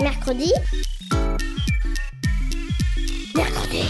Mercredi 0.00 0.52
Mercredi 3.34 3.84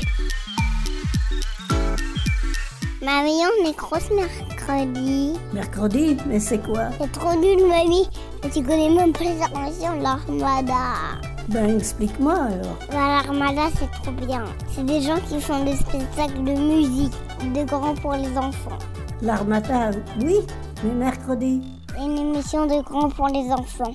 Mamie, 3.03 3.43
on 3.45 3.69
est 3.69 3.77
grosse 3.77 4.11
mercredi. 4.11 5.35
Mercredi 5.53 6.17
Mais 6.27 6.41
c'est 6.41 6.59
quoi? 6.59 6.91
C'est 7.01 7.13
trop 7.13 7.35
nul, 7.39 7.67
mamie. 7.67 8.09
Et 8.43 8.51
tu 8.51 8.63
connais 8.63 8.91
même 8.91 9.13
pas 9.13 9.25
les 9.25 9.35
de 9.35 10.03
l'armada. 10.03 11.34
Ben 11.49 11.77
explique-moi 11.77 12.35
alors. 12.35 12.79
L'armada, 12.91 13.69
c'est 13.79 13.91
trop 14.03 14.13
bien. 14.13 14.45
C'est 14.75 14.85
des 14.85 15.01
gens 15.01 15.19
qui 15.29 15.41
font 15.41 15.65
des 15.65 15.77
spectacles 15.77 16.43
de 16.43 16.53
musique, 16.53 17.13
de 17.55 17.65
grands 17.65 17.95
pour 17.95 18.15
les 18.15 18.37
enfants. 18.39 18.79
L'armada, 19.21 19.91
oui, 20.23 20.37
mais 20.83 20.95
mercredi. 20.95 21.63
Une 21.99 22.17
émission 22.19 22.67
de 22.67 22.83
grands 22.83 23.11
pour 23.11 23.29
les 23.29 23.51
enfants. 23.53 23.95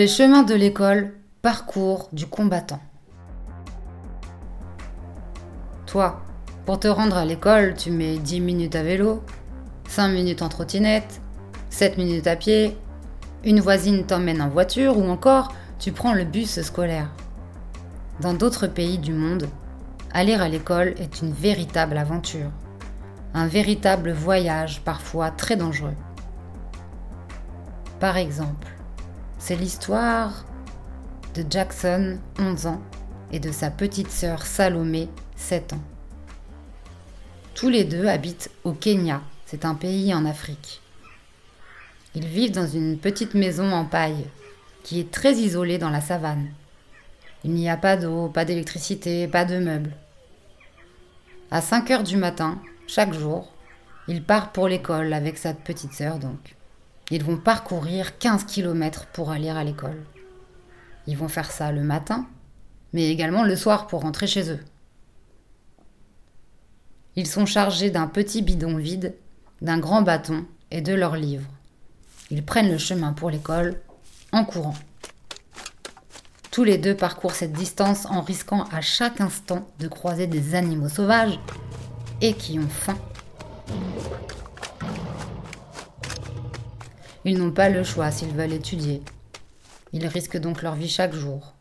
Les 0.00 0.08
chemins 0.08 0.44
de 0.44 0.54
l'école, 0.54 1.12
parcours 1.42 2.08
du 2.14 2.26
combattant. 2.26 2.80
Toi, 5.84 6.22
pour 6.64 6.80
te 6.80 6.88
rendre 6.88 7.18
à 7.18 7.26
l'école, 7.26 7.74
tu 7.74 7.90
mets 7.90 8.16
10 8.16 8.40
minutes 8.40 8.76
à 8.76 8.82
vélo, 8.82 9.22
5 9.90 10.08
minutes 10.08 10.40
en 10.40 10.48
trottinette, 10.48 11.20
7 11.68 11.98
minutes 11.98 12.28
à 12.28 12.36
pied, 12.36 12.78
une 13.44 13.60
voisine 13.60 14.06
t'emmène 14.06 14.40
en 14.40 14.48
voiture 14.48 14.96
ou 14.96 15.06
encore 15.06 15.52
tu 15.78 15.92
prends 15.92 16.14
le 16.14 16.24
bus 16.24 16.62
scolaire. 16.62 17.10
Dans 18.22 18.32
d'autres 18.32 18.68
pays 18.68 18.96
du 18.96 19.12
monde, 19.12 19.50
aller 20.14 20.32
à 20.32 20.48
l'école 20.48 20.94
est 20.96 21.20
une 21.20 21.34
véritable 21.34 21.98
aventure, 21.98 22.50
un 23.34 23.46
véritable 23.46 24.12
voyage 24.12 24.80
parfois 24.80 25.30
très 25.30 25.56
dangereux. 25.56 25.96
Par 27.98 28.16
exemple, 28.16 28.79
c'est 29.40 29.56
l'histoire 29.56 30.44
de 31.34 31.44
Jackson, 31.48 32.18
11 32.38 32.66
ans, 32.66 32.82
et 33.32 33.40
de 33.40 33.50
sa 33.50 33.70
petite 33.70 34.10
sœur 34.10 34.44
Salomé, 34.44 35.08
7 35.34 35.72
ans. 35.72 35.82
Tous 37.54 37.70
les 37.70 37.84
deux 37.84 38.06
habitent 38.06 38.50
au 38.64 38.72
Kenya, 38.72 39.22
c'est 39.46 39.64
un 39.64 39.74
pays 39.74 40.12
en 40.12 40.26
Afrique. 40.26 40.82
Ils 42.14 42.26
vivent 42.26 42.52
dans 42.52 42.66
une 42.66 42.98
petite 42.98 43.34
maison 43.34 43.72
en 43.72 43.86
paille, 43.86 44.26
qui 44.84 45.00
est 45.00 45.10
très 45.10 45.32
isolée 45.32 45.78
dans 45.78 45.90
la 45.90 46.02
savane. 46.02 46.48
Il 47.42 47.52
n'y 47.52 47.70
a 47.70 47.78
pas 47.78 47.96
d'eau, 47.96 48.28
pas 48.28 48.44
d'électricité, 48.44 49.26
pas 49.26 49.46
de 49.46 49.58
meubles. 49.58 49.96
À 51.50 51.62
5 51.62 51.90
heures 51.90 52.02
du 52.02 52.18
matin, 52.18 52.60
chaque 52.86 53.14
jour, 53.14 53.54
il 54.06 54.22
part 54.22 54.52
pour 54.52 54.68
l'école 54.68 55.14
avec 55.14 55.38
sa 55.38 55.54
petite 55.54 55.94
sœur 55.94 56.18
donc. 56.18 56.59
Ils 57.10 57.24
vont 57.24 57.36
parcourir 57.36 58.18
15 58.18 58.44
km 58.44 59.06
pour 59.12 59.30
aller 59.30 59.50
à 59.50 59.64
l'école. 59.64 60.02
Ils 61.06 61.16
vont 61.16 61.28
faire 61.28 61.50
ça 61.50 61.72
le 61.72 61.82
matin, 61.82 62.26
mais 62.92 63.08
également 63.08 63.42
le 63.42 63.56
soir 63.56 63.86
pour 63.86 64.02
rentrer 64.02 64.26
chez 64.26 64.50
eux. 64.50 64.60
Ils 67.16 67.26
sont 67.26 67.46
chargés 67.46 67.90
d'un 67.90 68.06
petit 68.06 68.42
bidon 68.42 68.76
vide, 68.76 69.14
d'un 69.60 69.78
grand 69.78 70.02
bâton 70.02 70.44
et 70.70 70.80
de 70.80 70.94
leurs 70.94 71.16
livres. 71.16 71.50
Ils 72.30 72.44
prennent 72.44 72.70
le 72.70 72.78
chemin 72.78 73.12
pour 73.12 73.30
l'école 73.30 73.80
en 74.30 74.44
courant. 74.44 74.76
Tous 76.52 76.64
les 76.64 76.78
deux 76.78 76.94
parcourent 76.96 77.34
cette 77.34 77.52
distance 77.52 78.06
en 78.06 78.20
risquant 78.20 78.64
à 78.72 78.80
chaque 78.80 79.20
instant 79.20 79.68
de 79.80 79.88
croiser 79.88 80.26
des 80.26 80.54
animaux 80.54 80.88
sauvages 80.88 81.38
et 82.20 82.34
qui 82.34 82.58
ont 82.58 82.68
faim. 82.68 82.96
Ils 87.24 87.38
n'ont 87.38 87.52
pas 87.52 87.68
le 87.68 87.84
choix 87.84 88.10
s'ils 88.10 88.32
veulent 88.32 88.52
étudier. 88.52 89.02
Ils 89.92 90.06
risquent 90.06 90.38
donc 90.38 90.62
leur 90.62 90.74
vie 90.74 90.88
chaque 90.88 91.14
jour. 91.14 91.54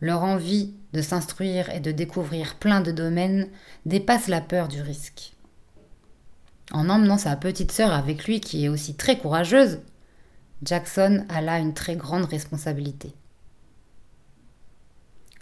Leur 0.00 0.22
envie 0.22 0.74
de 0.92 1.02
s'instruire 1.02 1.70
et 1.70 1.80
de 1.80 1.92
découvrir 1.92 2.56
plein 2.56 2.80
de 2.80 2.92
domaines 2.92 3.48
dépasse 3.86 4.28
la 4.28 4.40
peur 4.40 4.68
du 4.68 4.80
risque. 4.80 5.32
En 6.72 6.88
emmenant 6.88 7.18
sa 7.18 7.36
petite 7.36 7.72
sœur 7.72 7.92
avec 7.92 8.24
lui, 8.24 8.40
qui 8.40 8.64
est 8.64 8.68
aussi 8.68 8.94
très 8.94 9.18
courageuse, 9.18 9.80
Jackson 10.62 11.24
a 11.28 11.40
là 11.40 11.58
une 11.58 11.74
très 11.74 11.94
grande 11.94 12.24
responsabilité. 12.24 13.14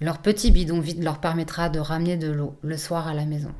Leur 0.00 0.18
petit 0.18 0.50
bidon 0.50 0.80
vide 0.80 1.04
leur 1.04 1.20
permettra 1.20 1.68
de 1.68 1.78
ramener 1.78 2.16
de 2.16 2.30
l'eau 2.30 2.56
le 2.62 2.76
soir 2.76 3.06
à 3.06 3.14
la 3.14 3.24
maison. 3.24 3.52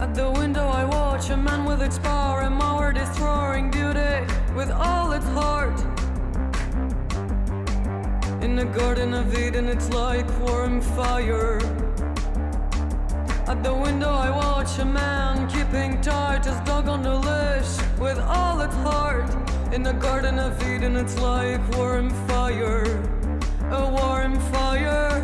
At 0.00 0.12
the 0.12 0.28
window, 0.28 0.66
I 0.66 0.84
watch 0.84 1.30
a 1.30 1.36
man 1.36 1.64
with 1.64 1.80
its 1.80 1.98
power 2.00 2.40
and 2.40 2.58
power 2.58 2.92
destroying 2.92 3.70
beauty 3.70 4.26
with 4.54 4.70
all 4.70 5.12
its 5.12 5.26
heart. 5.26 5.78
In 8.42 8.56
the 8.56 8.64
Garden 8.64 9.14
of 9.14 9.32
Eden, 9.38 9.68
it's 9.68 9.88
like 9.90 10.26
warm 10.40 10.80
fire. 10.80 11.58
At 13.46 13.62
the 13.62 13.72
window, 13.72 14.10
I 14.10 14.30
watch 14.30 14.78
a 14.80 14.84
man 14.84 15.48
keeping 15.48 16.00
tight 16.00 16.44
his 16.44 16.58
dog 16.60 16.88
on 16.88 17.02
the 17.02 17.14
leash 17.14 17.98
with 17.98 18.18
all 18.18 18.60
its 18.62 18.74
heart. 18.76 19.30
In 19.72 19.84
the 19.84 19.92
Garden 19.92 20.40
of 20.40 20.60
Eden, 20.62 20.96
it's 20.96 21.18
like 21.20 21.60
warm 21.76 22.10
fire. 22.26 22.84
A 23.70 23.88
warm 23.90 24.40
fire. 24.50 25.23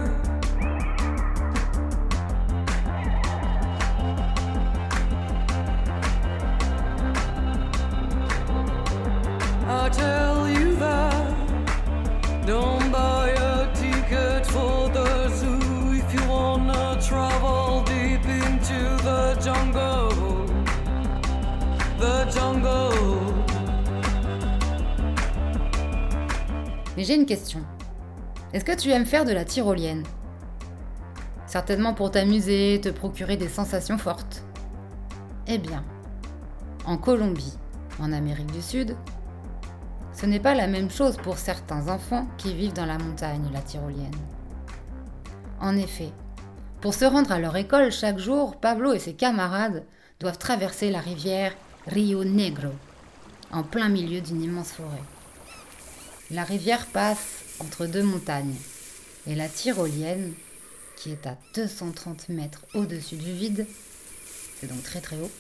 Mais 27.01 27.07
j'ai 27.07 27.15
une 27.15 27.25
question. 27.25 27.61
Est-ce 28.53 28.67
que 28.67 28.77
tu 28.77 28.91
aimes 28.91 29.07
faire 29.07 29.25
de 29.25 29.33
la 29.33 29.47
tyrolienne? 29.47 30.05
Certainement 31.47 31.95
pour 31.95 32.11
t'amuser, 32.11 32.79
te 32.79 32.91
procurer 32.91 33.39
des 33.39 33.49
sensations 33.49 33.97
fortes. 33.97 34.45
Eh 35.47 35.57
bien, 35.57 35.83
en 36.85 36.99
Colombie, 36.99 37.57
en 38.01 38.13
Amérique 38.13 38.53
du 38.53 38.61
Sud, 38.61 38.99
ce 40.13 40.27
n'est 40.27 40.41
pas 40.41 40.55
la 40.55 40.67
même 40.67 40.91
chose 40.91 41.17
pour 41.17 41.39
certains 41.39 41.89
enfants 41.89 42.27
qui 42.37 42.53
vivent 42.53 42.75
dans 42.75 42.85
la 42.85 42.99
montagne, 42.99 43.49
la 43.51 43.63
tyrolienne. 43.63 44.11
En 45.59 45.79
effet, 45.79 46.13
pour 46.83 46.93
se 46.93 47.07
rendre 47.07 47.33
à 47.33 47.39
leur 47.39 47.57
école 47.57 47.93
chaque 47.93 48.19
jour, 48.19 48.57
Pablo 48.61 48.93
et 48.93 48.99
ses 48.99 49.15
camarades 49.15 49.87
doivent 50.19 50.37
traverser 50.37 50.91
la 50.91 51.01
rivière 51.01 51.55
Rio 51.87 52.25
Negro, 52.25 52.75
en 53.51 53.63
plein 53.63 53.89
milieu 53.89 54.21
d'une 54.21 54.43
immense 54.43 54.73
forêt. 54.73 55.01
La 56.33 56.45
rivière 56.45 56.87
passe 56.87 57.43
entre 57.59 57.87
deux 57.87 58.05
montagnes, 58.05 58.55
et 59.27 59.35
la 59.35 59.49
tyrolienne, 59.49 60.33
qui 60.95 61.11
est 61.11 61.27
à 61.27 61.37
230 61.55 62.29
mètres 62.29 62.65
au-dessus 62.73 63.17
du 63.17 63.33
vide, 63.33 63.67
c'est 64.61 64.69
donc 64.69 64.81
très 64.85 65.01
très 65.01 65.17
haut, 65.17 65.31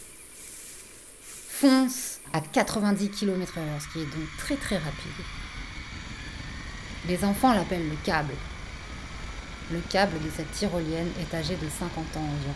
fonce 1.48 2.18
à 2.32 2.40
90 2.40 3.08
km/h, 3.10 3.60
ce 3.80 3.92
qui 3.92 4.00
est 4.00 4.06
donc 4.06 4.28
très 4.38 4.56
très 4.56 4.78
rapide. 4.78 5.24
Les 7.06 7.24
enfants 7.24 7.52
l'appellent 7.52 7.88
le 7.88 7.96
câble. 8.04 8.34
Le 9.70 9.80
câble 9.90 10.20
de 10.20 10.30
cette 10.36 10.50
tyrolienne 10.50 11.12
est 11.20 11.32
âgé 11.36 11.54
de 11.54 11.68
50 11.68 12.16
ans 12.16 12.20
environ. 12.20 12.54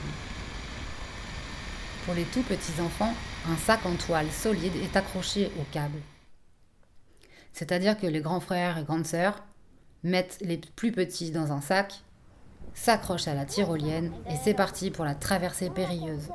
Pour 2.05 2.15
les 2.15 2.25
tout 2.25 2.43
petits 2.43 2.81
enfants, 2.81 3.15
un 3.49 3.57
sac 3.59 3.87
en 3.87 3.95
toile 3.95 4.33
solide 4.33 4.75
est 4.75 4.97
accroché 4.97 5.53
au 5.57 5.65
câble. 5.73 6.01
C'est-à-dire 7.55 7.97
que 7.97 8.07
les 8.07 8.21
grands 8.21 8.41
frères 8.41 8.77
et 8.79 8.85
grandes 8.85 9.07
sœurs 9.07 9.43
mettent 10.03 10.39
les 10.43 10.59
plus 10.59 10.91
petits 10.91 11.31
dans 11.31 11.53
un 11.53 11.61
sac, 11.61 12.03
s'accrochent 12.75 13.29
à 13.29 13.35
la 13.35 13.47
tyrolienne 13.47 14.13
et 14.29 14.35
c'est 14.43 14.55
parti 14.55 14.91
pour 14.91 15.05
la 15.05 15.15
traversée 15.15 15.71
périlleuse. 15.71 16.29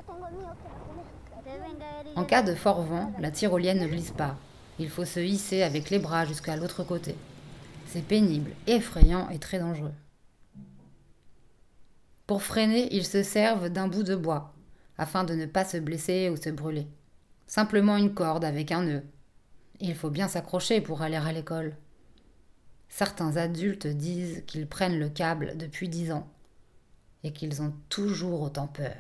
En 2.16 2.24
cas 2.24 2.42
de 2.42 2.56
fort 2.56 2.84
vent, 2.84 3.12
la 3.20 3.32
tyrolienne 3.32 3.80
ne 3.80 3.88
glisse 3.88 4.12
pas. 4.12 4.38
Il 4.80 4.90
faut 4.90 5.04
se 5.04 5.20
hisser 5.20 5.62
avec 5.62 5.90
les 5.90 6.00
bras 6.00 6.26
jusqu'à 6.26 6.56
l'autre 6.56 6.84
côté. 6.84 7.16
C'est 7.88 8.06
pénible, 8.06 8.52
effrayant 8.66 9.30
et 9.30 9.40
très 9.40 9.60
dangereux. 9.60 9.94
Pour 12.28 12.44
freiner, 12.44 12.88
ils 12.96 13.06
se 13.06 13.24
servent 13.24 13.68
d'un 13.68 13.90
bout 13.90 14.04
de 14.04 14.16
bois, 14.16 14.54
afin 14.98 15.26
de 15.26 15.34
ne 15.34 15.46
pas 15.46 15.66
se 15.66 15.78
blesser 15.78 16.30
ou 16.30 16.38
se 16.38 16.50
brûler. 16.50 16.88
Simplement 17.46 17.98
une 17.98 18.14
corde 18.14 18.46
avec 18.46 18.72
un 18.72 18.84
nœud. 18.84 19.04
Il 19.82 19.96
faut 19.96 20.10
bien 20.10 20.28
s'accrocher 20.28 20.82
pour 20.82 21.02
aller 21.02 21.16
à 21.16 21.32
l'école. 21.32 21.76
Certains 22.90 23.38
adultes 23.38 23.88
disent 23.88 24.44
qu'ils 24.46 24.68
prennent 24.68 25.00
le 25.00 25.10
câble 25.10 25.56
depuis 25.58 25.88
dix 25.88 26.12
ans 26.12 26.28
et 27.24 27.32
qu'ils 27.32 27.62
ont 27.62 27.74
toujours 27.88 28.42
autant 28.42 28.68
peur. 28.68 28.96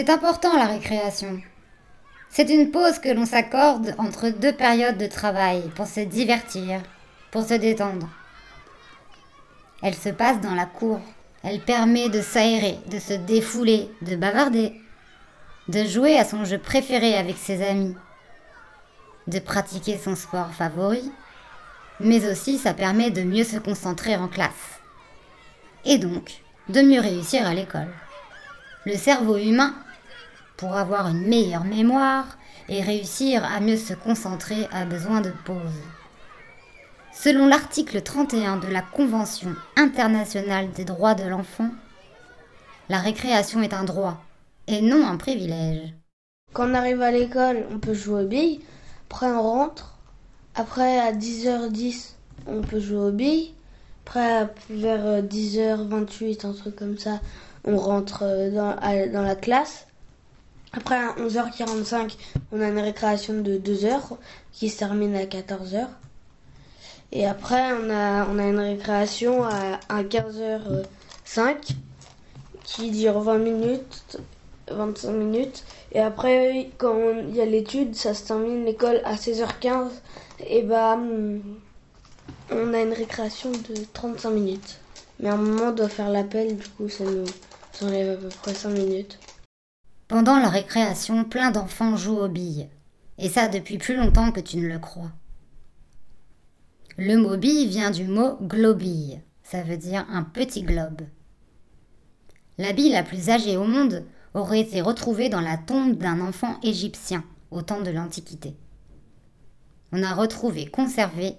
C'est 0.00 0.10
important 0.10 0.56
la 0.56 0.66
récréation. 0.66 1.40
C'est 2.30 2.50
une 2.50 2.70
pause 2.70 3.00
que 3.00 3.08
l'on 3.08 3.26
s'accorde 3.26 3.96
entre 3.98 4.28
deux 4.28 4.52
périodes 4.52 4.96
de 4.96 5.08
travail 5.08 5.60
pour 5.74 5.88
se 5.88 5.98
divertir, 5.98 6.80
pour 7.32 7.42
se 7.42 7.54
détendre. 7.54 8.08
Elle 9.82 9.96
se 9.96 10.10
passe 10.10 10.40
dans 10.40 10.54
la 10.54 10.66
cour. 10.66 11.00
Elle 11.42 11.60
permet 11.60 12.10
de 12.10 12.22
s'aérer, 12.22 12.78
de 12.86 13.00
se 13.00 13.12
défouler, 13.12 13.90
de 14.02 14.14
bavarder, 14.14 14.72
de 15.66 15.84
jouer 15.84 16.16
à 16.16 16.24
son 16.24 16.44
jeu 16.44 16.58
préféré 16.58 17.16
avec 17.16 17.36
ses 17.36 17.66
amis, 17.66 17.96
de 19.26 19.40
pratiquer 19.40 19.98
son 19.98 20.14
sport 20.14 20.54
favori, 20.54 21.10
mais 21.98 22.24
aussi 22.30 22.58
ça 22.58 22.72
permet 22.72 23.10
de 23.10 23.22
mieux 23.22 23.42
se 23.42 23.56
concentrer 23.56 24.14
en 24.14 24.28
classe. 24.28 24.78
Et 25.84 25.98
donc, 25.98 26.34
de 26.68 26.82
mieux 26.82 27.00
réussir 27.00 27.44
à 27.44 27.52
l'école. 27.52 27.92
Le 28.86 28.94
cerveau 28.94 29.36
humain, 29.36 29.74
pour 30.58 30.76
avoir 30.76 31.08
une 31.08 31.26
meilleure 31.26 31.64
mémoire 31.64 32.36
et 32.68 32.82
réussir 32.82 33.42
à 33.44 33.60
mieux 33.60 33.78
se 33.78 33.94
concentrer, 33.94 34.68
a 34.72 34.84
besoin 34.84 35.22
de 35.22 35.32
pause. 35.46 35.56
Selon 37.12 37.46
l'article 37.46 38.02
31 38.02 38.58
de 38.58 38.66
la 38.66 38.82
Convention 38.82 39.54
internationale 39.76 40.70
des 40.72 40.84
droits 40.84 41.14
de 41.14 41.24
l'enfant, 41.24 41.70
la 42.88 42.98
récréation 42.98 43.62
est 43.62 43.72
un 43.72 43.84
droit 43.84 44.22
et 44.66 44.82
non 44.82 45.06
un 45.06 45.16
privilège. 45.16 45.94
Quand 46.52 46.70
on 46.70 46.74
arrive 46.74 47.02
à 47.02 47.12
l'école, 47.12 47.66
on 47.72 47.78
peut 47.78 47.94
jouer 47.94 48.24
aux 48.24 48.28
billes. 48.28 48.60
Après, 49.08 49.26
on 49.26 49.42
rentre. 49.42 49.98
Après, 50.54 50.98
à 50.98 51.12
10h10, 51.12 52.14
on 52.46 52.62
peut 52.62 52.80
jouer 52.80 53.08
aux 53.08 53.12
billes. 53.12 53.54
Après, 54.04 54.48
vers 54.70 55.04
euh, 55.04 55.22
10h28, 55.22 56.46
un 56.46 56.52
truc 56.52 56.76
comme 56.76 56.98
ça, 56.98 57.20
on 57.64 57.76
rentre 57.76 58.22
euh, 58.22 58.50
dans 58.50 59.22
la 59.22 59.36
classe. 59.36 59.87
Après, 60.78 60.94
à 60.94 61.12
11h45, 61.14 62.16
on 62.52 62.60
a 62.60 62.68
une 62.68 62.78
récréation 62.78 63.40
de 63.40 63.56
2 63.56 63.84
heures 63.84 64.16
qui 64.52 64.68
se 64.68 64.78
termine 64.78 65.16
à 65.16 65.24
14h. 65.24 65.88
Et 67.10 67.26
après, 67.26 67.72
on 67.72 67.90
a, 67.90 68.24
on 68.28 68.38
a 68.38 68.44
une 68.44 68.60
récréation 68.60 69.42
à, 69.42 69.80
à 69.88 70.04
15h05 70.04 71.72
qui 72.62 72.92
dure 72.92 73.18
20 73.18 73.38
minutes, 73.38 74.18
25 74.70 75.10
minutes. 75.10 75.64
Et 75.90 75.98
après, 75.98 76.70
quand 76.78 76.96
il 77.28 77.34
y 77.34 77.40
a 77.40 77.44
l'étude, 77.44 77.96
ça 77.96 78.14
se 78.14 78.28
termine 78.28 78.64
l'école 78.64 79.00
à 79.04 79.16
16h15. 79.16 79.88
Et 80.46 80.62
bah, 80.62 80.92
hum, 80.92 81.42
on 82.52 82.72
a 82.72 82.82
une 82.82 82.92
récréation 82.92 83.50
de 83.50 83.84
35 83.94 84.30
minutes. 84.30 84.78
Mais 85.18 85.28
à 85.28 85.34
un 85.34 85.38
moment, 85.38 85.70
on 85.70 85.72
doit 85.72 85.88
faire 85.88 86.08
l'appel, 86.08 86.56
du 86.56 86.68
coup, 86.68 86.88
ça 86.88 87.02
nous 87.02 87.24
enlève 87.82 88.12
à 88.12 88.16
peu 88.16 88.28
près 88.28 88.54
5 88.54 88.68
minutes. 88.68 89.18
Pendant 90.08 90.38
la 90.38 90.48
récréation, 90.48 91.24
plein 91.24 91.50
d'enfants 91.50 91.96
jouent 91.96 92.20
aux 92.20 92.28
billes. 92.28 92.68
Et 93.18 93.28
ça 93.28 93.48
depuis 93.48 93.76
plus 93.76 93.94
longtemps 93.94 94.32
que 94.32 94.40
tu 94.40 94.56
ne 94.56 94.66
le 94.66 94.78
crois. 94.78 95.12
Le 96.96 97.16
mot 97.16 97.36
bille 97.36 97.68
vient 97.68 97.90
du 97.90 98.04
mot 98.04 98.38
globille. 98.40 99.20
Ça 99.42 99.62
veut 99.62 99.76
dire 99.76 100.06
un 100.10 100.22
petit 100.22 100.62
globe. 100.62 101.02
La 102.56 102.72
bille 102.72 102.90
la 102.90 103.02
plus 103.02 103.28
âgée 103.28 103.56
au 103.56 103.64
monde 103.64 104.04
aurait 104.34 104.60
été 104.60 104.80
retrouvée 104.80 105.28
dans 105.28 105.40
la 105.40 105.58
tombe 105.58 105.96
d'un 105.96 106.20
enfant 106.20 106.58
égyptien 106.62 107.22
au 107.50 107.62
temps 107.62 107.82
de 107.82 107.90
l'Antiquité. 107.90 108.56
On 109.92 110.02
a 110.02 110.14
retrouvé 110.14 110.66
conservé 110.66 111.34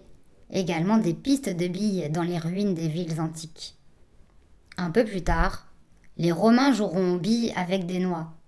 également 0.51 0.97
des 0.97 1.13
pistes 1.13 1.49
de 1.49 1.67
billes 1.67 2.09
dans 2.09 2.23
les 2.23 2.37
ruines 2.37 2.73
des 2.73 2.87
villes 2.87 3.19
antiques. 3.19 3.77
Un 4.77 4.91
peu 4.91 5.05
plus 5.05 5.23
tard, 5.23 5.67
les 6.17 6.31
Romains 6.31 6.73
joueront 6.73 7.15
aux 7.15 7.19
billes 7.19 7.53
avec 7.55 7.85
des 7.85 7.99
noix, 7.99 8.38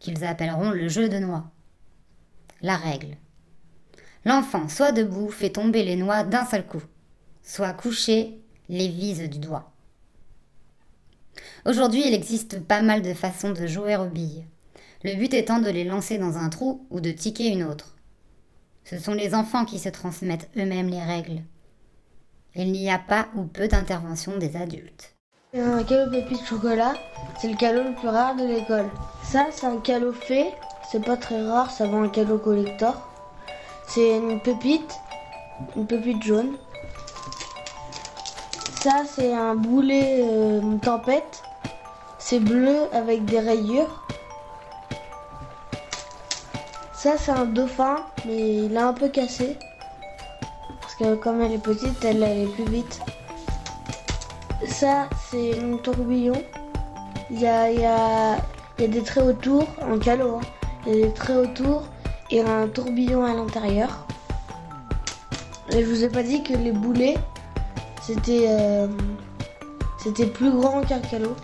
qu'ils 0.00 0.24
appelleront 0.24 0.70
le 0.70 0.88
jeu 0.88 1.08
de 1.08 1.18
noix. 1.18 1.44
La 2.62 2.76
règle. 2.76 3.16
L'enfant, 4.24 4.68
soit 4.68 4.92
debout, 4.92 5.30
fait 5.30 5.50
tomber 5.50 5.84
les 5.84 5.96
noix 5.96 6.24
d'un 6.24 6.44
seul 6.44 6.66
coup, 6.66 6.82
soit 7.42 7.72
couché, 7.72 8.40
les 8.68 8.88
vise 8.88 9.22
du 9.28 9.38
doigt. 9.38 9.72
Aujourd'hui, 11.64 12.02
il 12.06 12.14
existe 12.14 12.60
pas 12.60 12.82
mal 12.82 13.02
de 13.02 13.14
façons 13.14 13.52
de 13.52 13.66
jouer 13.66 13.96
aux 13.96 14.08
billes. 14.08 14.46
Le 15.04 15.14
but 15.14 15.32
étant 15.32 15.60
de 15.60 15.70
les 15.70 15.84
lancer 15.84 16.18
dans 16.18 16.36
un 16.36 16.48
trou 16.48 16.86
ou 16.90 17.00
de 17.00 17.10
tiquer 17.10 17.48
une 17.48 17.64
autre. 17.64 17.96
Ce 18.84 18.98
sont 18.98 19.14
les 19.14 19.34
enfants 19.34 19.64
qui 19.64 19.78
se 19.78 19.88
transmettent 19.88 20.50
eux-mêmes 20.56 20.88
les 20.88 21.02
règles. 21.02 21.42
Il 22.54 22.72
n'y 22.72 22.90
a 22.90 22.98
pas 22.98 23.28
ou 23.34 23.44
peu 23.44 23.68
d'intervention 23.68 24.36
des 24.36 24.56
adultes. 24.56 25.14
Un 25.52 25.82
calot 25.82 26.08
pépite 26.12 26.46
chocolat, 26.46 26.94
c'est 27.40 27.48
le 27.48 27.56
calot 27.56 27.82
le 27.82 27.92
plus 27.92 28.06
rare 28.06 28.36
de 28.36 28.44
l'école. 28.44 28.88
Ça, 29.24 29.46
c'est 29.50 29.66
un 29.66 29.78
calot 29.78 30.12
fait, 30.12 30.54
c'est 30.88 31.04
pas 31.04 31.16
très 31.16 31.44
rare, 31.44 31.72
ça 31.72 31.88
vaut 31.88 31.96
un 31.96 32.08
calot 32.08 32.38
collector. 32.38 32.94
C'est 33.88 34.16
une 34.16 34.40
pépite, 34.40 34.94
une 35.74 35.88
pépite 35.88 36.22
jaune. 36.22 36.52
Ça, 38.80 39.02
c'est 39.04 39.34
un 39.34 39.56
boulet 39.56 40.20
euh, 40.22 40.60
tempête, 40.78 41.42
c'est 42.20 42.38
bleu 42.38 42.84
avec 42.92 43.24
des 43.24 43.40
rayures. 43.40 44.04
Ça, 46.94 47.14
c'est 47.18 47.32
un 47.32 47.46
dauphin, 47.46 47.96
mais 48.24 48.66
il 48.66 48.74
est 48.74 48.78
un 48.78 48.92
peu 48.92 49.08
cassé. 49.08 49.58
Parce 50.80 50.94
que 50.94 51.16
comme 51.16 51.40
elle 51.40 51.54
est 51.54 51.58
petite, 51.58 52.04
elle 52.04 52.22
allait 52.22 52.46
plus 52.46 52.66
vite. 52.66 53.00
Ça, 54.66 55.08
c'est 55.30 55.58
un 55.58 55.76
tourbillon. 55.78 56.40
Il 57.30 57.40
y 57.40 57.46
a, 57.46 57.70
y, 57.70 57.84
a, 57.84 58.36
y 58.78 58.84
a 58.84 58.88
des 58.88 59.02
traits 59.02 59.24
autour, 59.24 59.64
en 59.82 59.98
calot. 59.98 60.36
hein. 60.36 60.40
Il 60.86 60.94
y 60.94 61.02
a 61.02 61.06
des 61.06 61.12
traits 61.14 61.36
autour 61.36 61.82
et 62.30 62.40
un 62.40 62.66
tourbillon 62.68 63.24
à 63.24 63.34
l'intérieur. 63.34 64.06
Et 65.72 65.82
je 65.84 65.86
vous 65.86 66.04
ai 66.04 66.08
pas 66.08 66.22
dit 66.22 66.42
que 66.42 66.52
les 66.54 66.72
boulets, 66.72 67.16
c'était 68.02 68.46
euh, 68.48 68.88
c'était 70.02 70.26
plus 70.26 70.50
grand 70.50 70.82
qu'un 70.82 70.98
calot. 71.00 71.36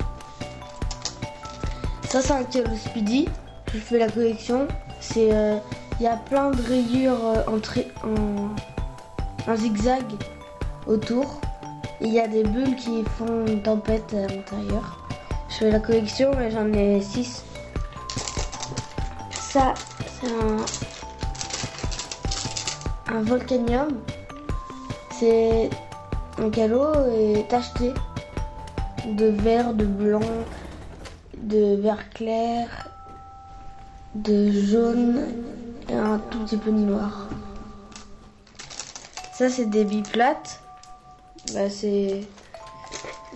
Ça, 2.08 2.20
c'est 2.23 2.32
un 2.32 2.44
calot 2.44 2.75
speedy. 2.76 3.28
Je 3.73 3.78
fais 3.78 3.99
la 3.99 4.08
collection. 4.08 4.66
C'est 5.00 5.32
euh, 5.32 5.58
il 6.00 6.04
y 6.04 6.08
a 6.08 6.16
plein 6.16 6.50
de 6.50 6.62
rayures 6.62 7.25
euh, 7.25 7.42
en, 7.46 8.08
en, 8.08 9.52
en 9.52 9.56
zigzag 9.56 10.04
autour. 10.87 11.40
Il 12.02 12.12
y 12.12 12.20
a 12.20 12.28
des 12.28 12.42
bulles 12.42 12.76
qui 12.76 13.04
font 13.04 13.46
une 13.46 13.62
tempête 13.62 14.12
à 14.12 14.26
l'intérieur. 14.26 15.06
Je 15.48 15.54
fais 15.54 15.70
la 15.70 15.80
collection 15.80 16.30
et 16.38 16.50
j'en 16.50 16.70
ai 16.74 17.00
6. 17.00 17.42
Ça, 19.30 19.72
c'est 20.20 20.26
un, 23.08 23.22
volcanium. 23.22 23.88
C'est 25.18 25.70
un 26.38 26.50
calot 26.50 26.92
et 27.18 27.46
tacheté 27.48 27.94
de 29.06 29.26
vert, 29.26 29.72
de 29.72 29.86
blanc, 29.86 30.20
de 31.38 31.76
vert 31.76 32.10
clair, 32.10 32.90
de 34.14 34.50
jaune 34.50 35.22
et 35.88 35.94
un 35.94 36.18
tout 36.18 36.40
petit 36.40 36.58
peu 36.58 36.70
de 36.70 36.76
noir. 36.76 37.28
Ça, 39.32 39.48
c'est 39.48 39.70
des 39.70 39.84
biplates. 39.84 40.60
Bah, 41.52 41.70
c'est. 41.70 42.24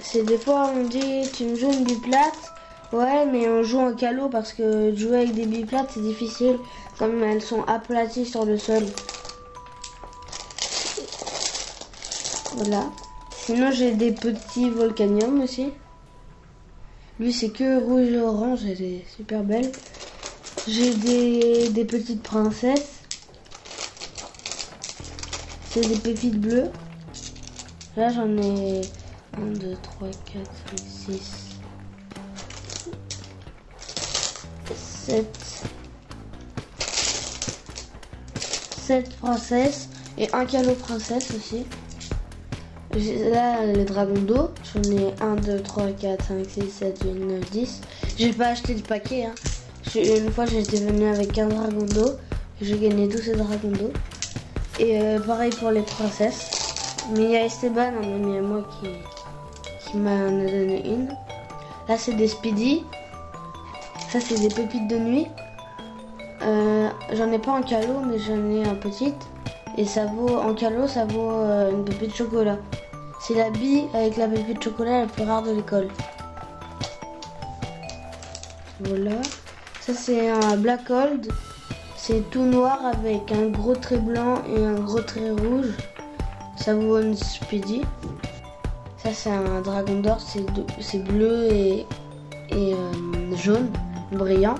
C'est 0.02 0.22
des 0.22 0.38
fois 0.38 0.70
on 0.74 0.86
dit 0.86 1.28
tu 1.34 1.44
me 1.44 1.56
joues 1.56 1.72
une 1.72 1.84
biplate. 1.84 2.52
Ouais, 2.92 3.26
mais 3.26 3.48
on 3.48 3.62
joue 3.62 3.78
en 3.78 3.94
calot 3.94 4.28
parce 4.28 4.52
que 4.52 4.94
jouer 4.96 5.18
avec 5.18 5.34
des 5.34 5.46
biplates 5.46 5.90
c'est 5.92 6.00
difficile 6.00 6.58
comme 6.98 7.22
elles 7.22 7.42
sont 7.42 7.62
aplaties 7.64 8.26
sur 8.26 8.44
le 8.44 8.56
sol. 8.56 8.82
Voilà. 12.54 12.84
Sinon 13.30 13.70
j'ai 13.70 13.92
des 13.92 14.10
petits 14.10 14.70
volcaniums 14.70 15.42
aussi. 15.42 15.70
Lui 17.20 17.32
c'est 17.32 17.50
que 17.50 17.80
rouge 17.80 18.08
et 18.08 18.20
orange, 18.20 18.60
elle 18.64 18.82
est 18.82 19.04
super 19.16 19.44
belle. 19.44 19.70
J'ai 20.66 20.94
des, 20.94 21.68
des 21.68 21.84
petites 21.84 22.22
princesses. 22.22 23.02
C'est 25.68 25.84
des 25.84 25.96
pépites 25.96 26.40
bleues. 26.40 26.70
Là 28.00 28.08
j'en 28.08 28.34
ai 28.38 28.80
1, 29.36 29.58
2, 29.58 29.76
3, 29.82 30.08
4, 30.32 30.50
5, 30.70 31.18
6, 31.18 31.58
7. 34.74 35.26
7 38.38 39.16
princesses 39.16 39.90
et 40.16 40.32
un 40.32 40.46
calot 40.46 40.76
princesse 40.76 41.30
aussi. 41.36 41.66
Là, 43.30 43.66
les 43.66 43.84
dragons 43.84 44.22
d'eau, 44.22 44.48
j'en 44.72 44.92
ai 44.92 45.12
1, 45.20 45.36
2, 45.36 45.60
3, 45.60 45.88
4, 45.90 46.24
5, 46.26 46.46
6, 46.48 46.70
7, 46.70 47.02
8, 47.04 47.10
9, 47.12 47.50
10. 47.50 47.80
J'ai 48.16 48.32
pas 48.32 48.46
acheté 48.46 48.72
le 48.72 48.80
paquet. 48.80 49.26
Hein. 49.26 49.34
Une 49.94 50.32
fois, 50.32 50.46
j'étais 50.46 50.78
venu 50.78 51.06
avec 51.06 51.36
un 51.36 51.48
dragon 51.48 51.84
d'eau. 51.84 52.12
J'ai 52.62 52.78
gagné 52.78 53.10
tous 53.10 53.20
ces 53.20 53.36
dragons 53.36 53.72
d'eau. 53.72 53.92
Et 54.78 54.98
euh, 55.02 55.20
pareil 55.20 55.50
pour 55.50 55.70
les 55.70 55.82
princesses. 55.82 56.69
Mais 57.12 57.24
il 57.24 57.30
y 57.30 57.36
a 57.36 57.44
Esteban, 57.44 57.92
un 58.00 58.14
ami 58.14 58.38
à 58.38 58.40
moi, 58.40 58.62
qui, 58.80 59.96
m'en 59.96 60.10
a 60.10 60.28
donné 60.28 60.88
une. 60.88 61.08
Là, 61.88 61.98
c'est 61.98 62.14
des 62.14 62.28
Speedy. 62.28 62.84
Ça, 64.10 64.20
c'est 64.20 64.38
des 64.40 64.54
pépites 64.54 64.86
de 64.86 64.96
nuit. 64.96 65.26
Euh, 66.42 66.88
j'en 67.12 67.32
ai 67.32 67.38
pas 67.38 67.52
en 67.52 67.62
calot, 67.62 68.00
mais 68.06 68.18
j'en 68.18 68.48
ai 68.50 68.64
un 68.64 68.76
petit. 68.76 69.12
Et 69.76 69.84
ça 69.84 70.06
vaut, 70.06 70.36
en 70.36 70.54
calot, 70.54 70.86
ça 70.86 71.04
vaut 71.04 71.30
euh, 71.30 71.72
une 71.72 71.84
pépite 71.84 72.10
de 72.10 72.14
chocolat. 72.14 72.58
C'est 73.20 73.34
la 73.34 73.50
bille 73.50 73.86
avec 73.92 74.16
la 74.16 74.28
pépite 74.28 74.58
de 74.58 74.62
chocolat 74.62 75.00
la 75.00 75.06
plus 75.06 75.24
rare 75.24 75.42
de 75.42 75.50
l'école. 75.50 75.88
Voilà. 78.84 79.16
Ça, 79.80 79.94
c'est 79.94 80.30
un 80.30 80.56
Black 80.56 80.86
Gold. 80.86 81.28
C'est 81.96 82.30
tout 82.30 82.44
noir 82.44 82.80
avec 82.84 83.32
un 83.32 83.48
gros 83.48 83.74
trait 83.74 83.98
blanc 83.98 84.36
et 84.56 84.64
un 84.64 84.74
gros 84.74 85.02
trait 85.02 85.30
rouge. 85.30 85.74
Une 86.68 87.16
Speedy. 87.16 87.82
Ça, 88.98 89.10
c'est 89.14 89.30
un 89.30 89.60
dragon 89.62 90.00
d'or. 90.00 90.18
C'est 90.20 90.98
bleu 91.04 91.48
et, 91.50 91.86
euh, 92.52 92.74
jaune, 93.36 93.70
brillant. 94.12 94.56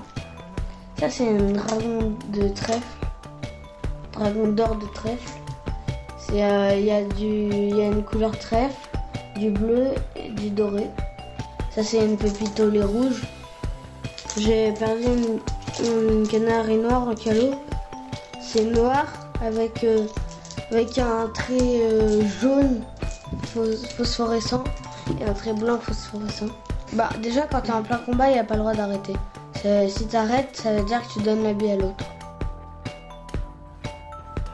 Ça, 0.98 1.10
c'est 1.10 1.28
un 1.28 1.52
dragon 1.52 2.14
de 2.32 2.48
trèfle. 2.48 2.96
Dragon 4.12 4.48
d'or 4.48 4.76
de 4.76 4.86
trèfle. 4.94 5.38
Euh, 6.32 6.74
Il 6.78 6.84
y, 6.84 6.90
a 6.90 7.02
du- 7.02 7.76
y 7.76 7.82
a 7.82 7.86
une 7.86 8.02
couleur 8.04 8.36
trèfle, 8.38 8.88
du 9.36 9.50
bleu 9.50 9.88
et 10.16 10.28
du 10.30 10.50
doré. 10.50 10.86
Ça, 11.74 11.82
c'est 11.82 12.04
une 12.04 12.16
pépite 12.16 12.58
au 12.60 12.70
lait 12.70 12.82
rouge. 12.84 13.22
J'ai 14.38 14.72
perdu 14.72 15.04
une, 15.04 15.38
une 15.86 16.26
canari 16.28 16.76
noire 16.76 17.08
en 17.08 17.14
calot. 17.14 17.54
C'est 18.40 18.64
noir 18.64 19.06
avec, 19.44 19.82
euh, 19.84 20.06
avec 20.70 20.98
un 20.98 21.26
trait 21.28 21.54
euh, 21.60 22.22
jaune 22.40 22.82
phos- 23.54 23.86
phosphorescent 23.96 24.64
et 25.20 25.24
un 25.24 25.32
trait 25.32 25.52
blanc 25.52 25.78
phosphorescent. 25.78 26.48
Bah 26.92 27.08
déjà 27.22 27.42
quand 27.42 27.60
t'es 27.62 27.72
en 27.72 27.82
plein 27.82 27.98
combat, 27.98 28.28
il 28.28 28.34
n'y 28.34 28.38
a 28.38 28.44
pas 28.44 28.54
le 28.54 28.60
droit 28.60 28.74
d'arrêter. 28.74 29.14
Si 29.88 30.06
t'arrêtes, 30.06 30.56
ça 30.56 30.72
veut 30.72 30.84
dire 30.84 31.06
que 31.06 31.12
tu 31.12 31.20
donnes 31.20 31.52
bille 31.52 31.72
à 31.72 31.76
l'autre. 31.76 32.04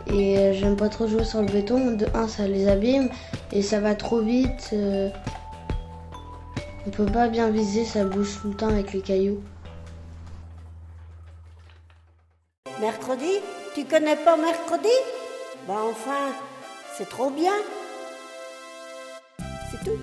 Et 0.09 0.39
euh, 0.39 0.53
j'aime 0.53 0.77
pas 0.77 0.89
trop 0.89 1.07
jouer 1.07 1.25
sur 1.25 1.41
le 1.41 1.47
béton. 1.47 1.93
De 1.93 2.07
un, 2.15 2.27
ça 2.27 2.49
les 2.49 2.69
abîme 2.69 3.09
et 3.53 3.63
ça 3.63 3.81
va 3.81 3.95
trop 3.95 4.21
vite. 4.21 4.71
euh, 4.73 5.09
On 6.87 6.91
peut 6.91 7.07
pas 7.07 7.29
bien 7.29 7.51
viser, 7.51 7.85
ça 7.85 8.05
bouge 8.05 8.39
tout 8.41 8.49
le 8.49 8.55
temps 8.55 8.69
avec 8.69 8.93
les 8.93 9.01
cailloux. 9.01 9.41
Mercredi? 12.81 13.41
Tu 13.75 13.85
connais 13.85 14.17
pas 14.17 14.37
mercredi? 14.37 14.89
Bah 15.67 15.83
enfin, 15.83 16.33
c'est 16.97 17.09
trop 17.09 17.29
bien. 17.29 17.55
C'est 19.69 19.83
tout. 19.85 19.99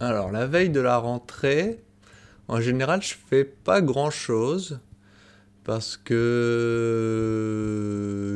Alors, 0.00 0.32
la 0.32 0.46
veille 0.46 0.70
de 0.70 0.80
la 0.80 0.98
rentrée, 0.98 1.84
en 2.48 2.60
général, 2.60 3.00
je 3.00 3.14
fais 3.14 3.44
pas 3.44 3.80
grand 3.80 4.10
chose 4.10 4.80
parce 5.62 5.96
que 5.96 6.16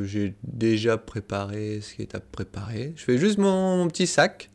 j'ai 0.07 0.37
déjà 0.45 0.97
préparé 0.99 1.81
ce 1.81 1.95
qui 1.95 2.03
est 2.03 2.15
à 2.15 2.21
préparer. 2.21 2.93
Je 2.95 3.03
fais 3.03 3.19
juste 3.19 3.39
mon, 3.39 3.79
mon 3.79 3.89
petit 3.89 4.07
sac. 4.07 4.51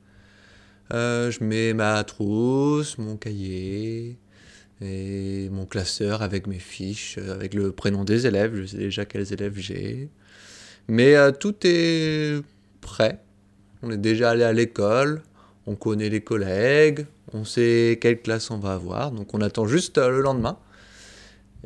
Euh, 0.93 1.31
je 1.31 1.43
mets 1.43 1.73
ma 1.73 2.03
trousse, 2.03 2.97
mon 2.97 3.17
cahier 3.17 4.17
et 4.81 5.49
mon 5.51 5.65
classeur 5.65 6.21
avec 6.21 6.47
mes 6.47 6.59
fiches, 6.59 7.17
euh, 7.17 7.33
avec 7.33 7.53
le 7.53 7.71
prénom 7.71 8.03
des 8.03 8.27
élèves. 8.27 8.55
Je 8.55 8.65
sais 8.65 8.77
déjà 8.77 9.05
quels 9.05 9.33
élèves 9.33 9.57
j'ai. 9.57 10.09
Mais 10.87 11.15
euh, 11.15 11.31
tout 11.31 11.55
est 11.63 12.41
prêt. 12.81 13.19
On 13.81 13.91
est 13.91 13.97
déjà 13.97 14.31
allé 14.31 14.43
à 14.43 14.53
l'école 14.53 15.21
on 15.67 15.75
connaît 15.75 16.09
les 16.09 16.21
collègues, 16.21 17.07
on 17.33 17.43
sait 17.43 17.97
quelle 17.99 18.21
classe 18.21 18.51
on 18.51 18.59
va 18.59 18.73
avoir, 18.73 19.11
donc 19.11 19.33
on 19.33 19.41
attend 19.41 19.65
juste 19.65 19.97
le 19.97 20.21
lendemain. 20.21 20.57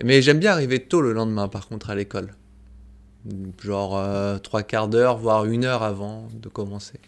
Mais 0.02 0.22
j'aime 0.22 0.40
bien 0.40 0.54
arriver 0.54 0.80
tôt 0.80 1.02
le 1.02 1.12
lendemain, 1.12 1.50
par 1.50 1.68
contre, 1.68 1.90
à 1.90 1.96
l'école. 1.96 2.34
Genre 3.62 4.02
trois 4.42 4.64
quarts 4.64 4.88
d'heure, 4.88 5.18
voire 5.18 5.46
une 5.46 5.66
heure 5.66 5.84
avant 5.84 6.30
de 6.34 6.48
commencer. 6.48 7.00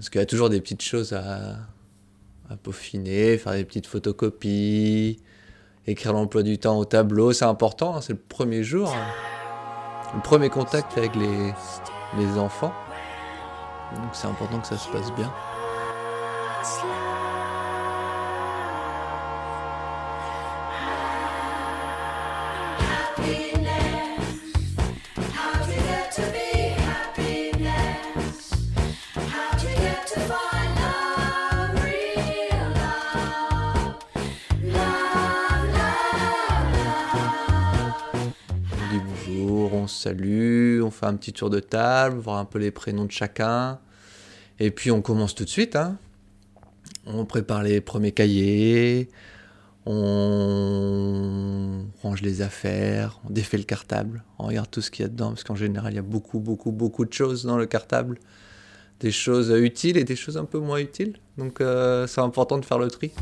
Parce 0.00 0.08
qu'il 0.08 0.18
y 0.18 0.22
a 0.22 0.26
toujours 0.26 0.48
des 0.48 0.62
petites 0.62 0.80
choses 0.80 1.12
à, 1.12 1.58
peaufiner, 2.62 3.36
faire 3.36 3.52
des 3.52 3.66
petites 3.66 3.86
photocopies, 3.86 5.20
écrire 5.86 6.14
l'emploi 6.14 6.42
du 6.42 6.56
temps 6.56 6.78
au 6.78 6.86
tableau, 6.86 7.34
c'est 7.34 7.44
important, 7.44 7.96
hein, 7.96 8.00
c'est 8.00 8.14
le 8.14 8.18
premier 8.18 8.62
jour, 8.62 8.90
hein. 8.90 10.14
le 10.14 10.22
premier 10.22 10.48
contact 10.48 10.96
avec 10.96 11.14
les, 11.16 11.52
les 12.16 12.38
enfants. 12.38 12.72
Donc 13.94 14.08
c'est 14.14 14.26
important 14.26 14.60
que 14.60 14.68
ça 14.68 14.78
se 14.78 14.88
passe 14.88 15.12
bien. 15.12 15.30
Salue, 40.00 40.82
on 40.82 40.90
fait 40.90 41.06
un 41.06 41.14
petit 41.14 41.32
tour 41.32 41.50
de 41.50 41.60
table, 41.60 42.18
voir 42.18 42.38
un 42.38 42.44
peu 42.44 42.58
les 42.58 42.70
prénoms 42.70 43.04
de 43.04 43.12
chacun. 43.12 43.78
Et 44.58 44.70
puis 44.70 44.90
on 44.90 45.02
commence 45.02 45.34
tout 45.34 45.44
de 45.44 45.48
suite. 45.48 45.76
Hein. 45.76 45.98
On 47.06 47.24
prépare 47.24 47.62
les 47.62 47.80
premiers 47.80 48.12
cahiers, 48.12 49.08
on 49.86 51.84
range 52.02 52.22
les 52.22 52.42
affaires, 52.42 53.20
on 53.28 53.30
défait 53.32 53.58
le 53.58 53.64
cartable, 53.64 54.22
on 54.38 54.46
regarde 54.46 54.70
tout 54.70 54.80
ce 54.80 54.90
qu'il 54.90 55.02
y 55.02 55.06
a 55.06 55.08
dedans, 55.08 55.30
parce 55.30 55.44
qu'en 55.44 55.54
général, 55.54 55.92
il 55.92 55.96
y 55.96 55.98
a 55.98 56.02
beaucoup, 56.02 56.40
beaucoup, 56.40 56.72
beaucoup 56.72 57.04
de 57.04 57.12
choses 57.12 57.44
dans 57.44 57.56
le 57.56 57.66
cartable. 57.66 58.18
Des 59.00 59.10
choses 59.10 59.50
utiles 59.50 59.96
et 59.96 60.04
des 60.04 60.16
choses 60.16 60.36
un 60.36 60.44
peu 60.44 60.58
moins 60.58 60.78
utiles. 60.78 61.16
Donc 61.38 61.60
euh, 61.60 62.06
c'est 62.06 62.20
important 62.20 62.58
de 62.58 62.66
faire 62.66 62.78
le 62.78 62.88
tri. 62.88 63.12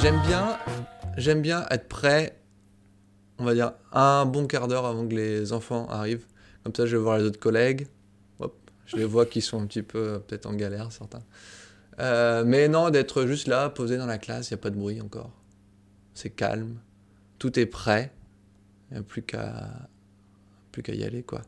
J'aime 0.00 0.20
bien, 0.26 0.58
j'aime 1.16 1.42
bien 1.42 1.66
être 1.70 1.88
prêt, 1.88 2.38
on 3.38 3.44
va 3.44 3.54
dire, 3.54 3.72
un 3.92 4.26
bon 4.26 4.46
quart 4.46 4.68
d'heure 4.68 4.86
avant 4.86 5.06
que 5.06 5.14
les 5.14 5.52
enfants 5.52 5.88
arrivent. 5.88 6.26
Comme 6.62 6.74
ça, 6.74 6.86
je 6.86 6.96
vais 6.96 7.02
voir 7.02 7.18
les 7.18 7.24
autres 7.24 7.40
collègues. 7.40 7.86
Hop, 8.40 8.54
je 8.86 8.96
les 8.96 9.04
vois 9.04 9.26
qui 9.26 9.40
sont 9.40 9.60
un 9.60 9.66
petit 9.66 9.82
peu 9.82 10.20
peut-être 10.26 10.46
en 10.46 10.54
galère, 10.54 10.92
certains. 10.92 11.22
Euh, 12.00 12.44
mais 12.46 12.68
non, 12.68 12.90
d'être 12.90 13.26
juste 13.26 13.48
là, 13.48 13.70
posé 13.70 13.96
dans 13.96 14.06
la 14.06 14.18
classe, 14.18 14.50
il 14.50 14.54
n'y 14.54 14.60
a 14.60 14.62
pas 14.62 14.70
de 14.70 14.76
bruit 14.76 15.00
encore. 15.00 15.32
C'est 16.14 16.30
calme, 16.30 16.76
tout 17.38 17.58
est 17.58 17.66
prêt. 17.66 18.12
Il 18.90 18.94
n'y 18.94 19.00
a 19.00 19.02
plus 19.02 19.22
qu'à 19.22 19.68
plus 20.72 20.82
qu'à 20.82 20.94
y 20.94 21.04
aller, 21.04 21.22
quoi. 21.22 21.42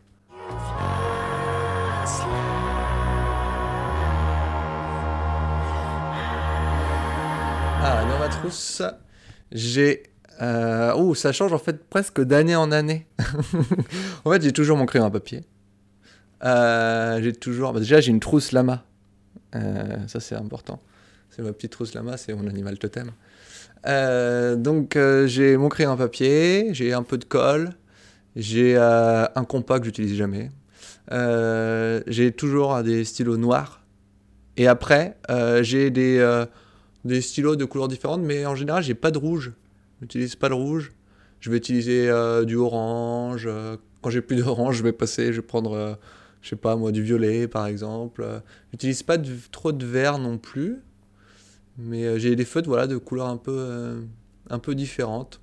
Ah, 7.83 8.05
dans 8.05 8.19
ma 8.19 8.29
trousse, 8.29 8.83
j'ai. 9.53 10.03
Oh, 10.43 11.15
ça 11.15 11.33
change 11.33 11.55
en 11.55 11.59
fait 11.59 11.83
presque 11.89 12.21
d'année 12.21 12.55
en 12.55 12.73
année. 12.73 13.07
en 14.25 14.31
fait, 14.31 14.43
j'ai 14.43 14.53
toujours 14.53 14.77
mon 14.77 14.85
crayon 14.85 15.07
à 15.07 15.11
papier. 15.11 15.45
Euh, 16.45 17.23
j'ai 17.23 17.33
toujours. 17.33 17.73
Bah, 17.73 17.81
déjà, 17.81 18.03
j'ai 18.03 18.11
une 18.11 18.21
trousse 18.21 18.53
lama. 18.53 18.85
Euh, 19.55 19.97
ça, 20.09 20.21
c'est 20.21 20.35
important. 20.35 20.83
C'est 21.31 21.41
ma 21.41 21.55
petite 21.55 21.73
trousse 21.73 21.95
lama, 21.95 22.19
c'est 22.19 22.35
mon 22.35 22.47
animal 22.49 22.79
totem. 22.79 23.13
Donc, 24.63 24.99
j'ai 25.25 25.57
mon 25.57 25.71
crayon 25.71 25.93
à 25.93 25.97
papier, 25.97 26.69
j'ai 26.73 26.93
un 26.93 27.03
peu 27.03 27.17
de 27.17 27.25
colle, 27.25 27.71
j'ai 28.37 28.77
un 28.77 29.45
compas 29.49 29.79
que 29.79 29.87
j'utilise 29.87 30.17
jamais. 30.17 30.51
J'ai 31.11 32.33
toujours 32.33 32.83
des 32.83 33.05
stylos 33.05 33.39
noirs. 33.39 33.81
Et 34.59 34.69
après, 34.69 35.17
j'ai 35.63 35.91
des, 35.91 36.47
des 37.05 37.21
stylos 37.21 37.57
de 37.57 37.65
couleurs 37.65 37.89
différentes, 37.89 38.23
mais 38.23 38.45
en 38.47 38.55
général, 38.55 38.83
j'ai 38.83 38.95
pas 38.95 39.11
de 39.11 39.19
rouge. 39.19 39.53
Je 39.99 40.05
n'utilise 40.05 40.37
pas 40.37 40.49
le 40.49 40.55
rouge. 40.55 40.93
Je 41.41 41.51
vais 41.51 41.57
utiliser 41.57 42.09
euh, 42.11 42.45
du 42.45 42.57
orange. 42.57 43.45
euh, 43.47 43.77
quand 44.03 44.11
j'ai 44.11 44.21
plus 44.23 44.37
d'orange, 44.37 44.77
je 44.77 44.83
vais 44.83 44.93
passer, 44.93 45.33
je 45.33 45.41
vais 45.41 45.47
prendre, 45.47 45.73
euh, 45.73 45.95
je 46.43 46.51
sais 46.51 46.57
pas 46.57 46.77
moi, 46.77 46.93
du 46.93 47.03
violet 47.03 47.49
par 47.49 47.67
exemple. 47.67 48.27
J'utilise 48.73 49.03
pas 49.03 49.17
de- 49.19 49.31
trop 49.51 49.73
de 49.73 49.85
vert 49.87 50.19
non 50.19 50.39
plus, 50.39 50.79
mais 51.79 52.19
j'ai 52.19 52.37
des 52.37 52.45
feutres 52.45 52.69
voilà 52.69 52.87
de 52.87 52.97
couleurs 52.97 53.29
un 53.29 53.37
peu, 53.37 54.03
un 54.49 54.59
peu 54.59 54.75
différentes. 54.75 55.41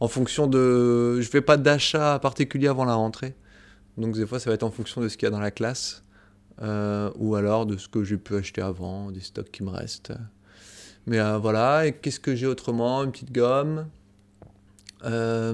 En 0.00 0.08
fonction 0.08 0.46
de, 0.46 1.20
je 1.20 1.28
fais 1.28 1.40
pas 1.40 1.56
d'achat 1.56 2.18
particulier 2.20 2.68
avant 2.68 2.84
la 2.84 2.94
rentrée, 2.94 3.34
donc 3.96 4.14
des 4.14 4.26
fois 4.26 4.38
ça 4.38 4.50
va 4.50 4.54
être 4.54 4.62
en 4.62 4.70
fonction 4.70 5.00
de 5.00 5.08
ce 5.08 5.16
qu'il 5.16 5.26
y 5.26 5.28
a 5.28 5.30
dans 5.30 5.40
la 5.40 5.50
classe, 5.50 6.02
ou 6.62 7.34
alors 7.34 7.66
de 7.66 7.76
ce 7.76 7.88
que 7.88 8.04
j'ai 8.04 8.18
pu 8.18 8.36
acheter 8.36 8.60
avant, 8.62 9.10
des 9.10 9.20
stocks 9.20 9.50
qui 9.50 9.62
me 9.62 9.70
restent. 9.70 10.12
Mais 11.06 11.20
euh, 11.20 11.38
voilà, 11.38 11.86
et 11.86 11.92
qu'est-ce 11.92 12.18
que 12.18 12.34
j'ai 12.34 12.46
autrement? 12.46 13.04
Une 13.04 13.12
petite 13.12 13.32
gomme, 13.32 13.86
euh, 15.04 15.52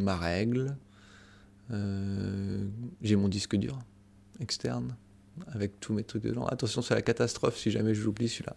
ma 0.00 0.16
règle, 0.16 0.76
euh, 1.70 2.66
j'ai 3.02 3.14
mon 3.14 3.28
disque 3.28 3.54
dur 3.54 3.78
externe 4.40 4.96
avec 5.52 5.78
tous 5.78 5.92
mes 5.92 6.02
trucs 6.02 6.24
dedans. 6.24 6.46
Attention, 6.46 6.82
c'est 6.82 6.94
la 6.94 7.02
catastrophe 7.02 7.56
si 7.56 7.70
jamais 7.70 7.94
je 7.94 8.02
l'oublie 8.02 8.28
celui-là. 8.28 8.56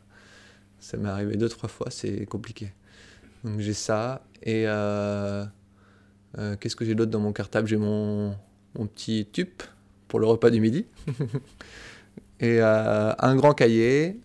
Ça 0.80 0.98
m'est 0.98 1.10
arrivé 1.10 1.38
deux, 1.38 1.50
trois 1.50 1.70
fois, 1.70 1.92
c'est 1.92 2.26
compliqué. 2.26 2.74
Donc 3.44 3.60
j'ai 3.60 3.74
ça, 3.74 4.26
et 4.42 4.64
qu'est-ce 6.60 6.76
que 6.76 6.84
j'ai 6.84 6.96
d'autre 6.96 7.12
dans 7.12 7.20
mon 7.20 7.32
cartable? 7.32 7.68
J'ai 7.68 7.78
mon, 7.78 8.36
mon 8.78 8.88
petit 8.88 9.28
tube 9.32 9.62
pour 10.08 10.20
le 10.20 10.26
repas 10.26 10.50
du 10.50 10.60
midi, 10.60 10.88
et 12.40 12.60
un 12.60 13.36
grand 13.36 13.54
cahier, 13.54 14.20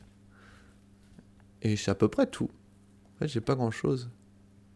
et 1.62 1.76
c'est 1.76 1.90
à 1.90 1.94
peu 1.94 2.08
près 2.08 2.26
tout. 2.26 2.50
En 3.16 3.18
fait, 3.20 3.28
j'ai 3.28 3.40
pas 3.40 3.54
grand-chose 3.54 4.10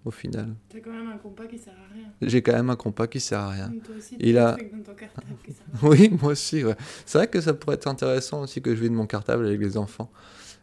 au 0.05 0.11
final. 0.11 0.55
T'as 0.68 0.81
quand 0.81 0.90
même 0.90 1.09
un 1.09 1.16
compas 1.18 1.47
qui 1.47 1.59
sert 1.59 1.75
à 1.75 1.95
rien. 1.95 2.09
J'ai 2.21 2.42
quand 2.42 2.53
même 2.55 2.71
un 2.71 2.77
compas 2.77 3.07
qui 3.07 3.21
sert 3.21 3.38
à 3.38 3.51
rien. 3.51 3.73
Toi 3.85 3.95
aussi, 3.97 4.16
Il 4.18 4.37
a- 4.38 4.57
dans 4.57 4.83
ton 4.83 4.95
cartable 4.95 5.27
qui 5.45 5.53
sert 5.53 5.64
à 5.73 5.79
rien. 5.81 5.88
Oui, 5.90 6.18
moi 6.21 6.33
aussi. 6.33 6.64
ouais. 6.64 6.75
C'est 7.07 7.18
vrai 7.18 7.29
que 7.29 7.40
ça 7.40 7.55
pourrait 7.55 7.77
être 7.77 7.87
intéressant 7.87 8.42
aussi 8.42 8.61
que 8.61 8.75
je 8.75 8.83
vide 8.83 8.92
mon 8.92 9.07
cartable 9.07 9.47
avec 9.47 9.61
les 9.61 9.77
enfants 9.77 10.11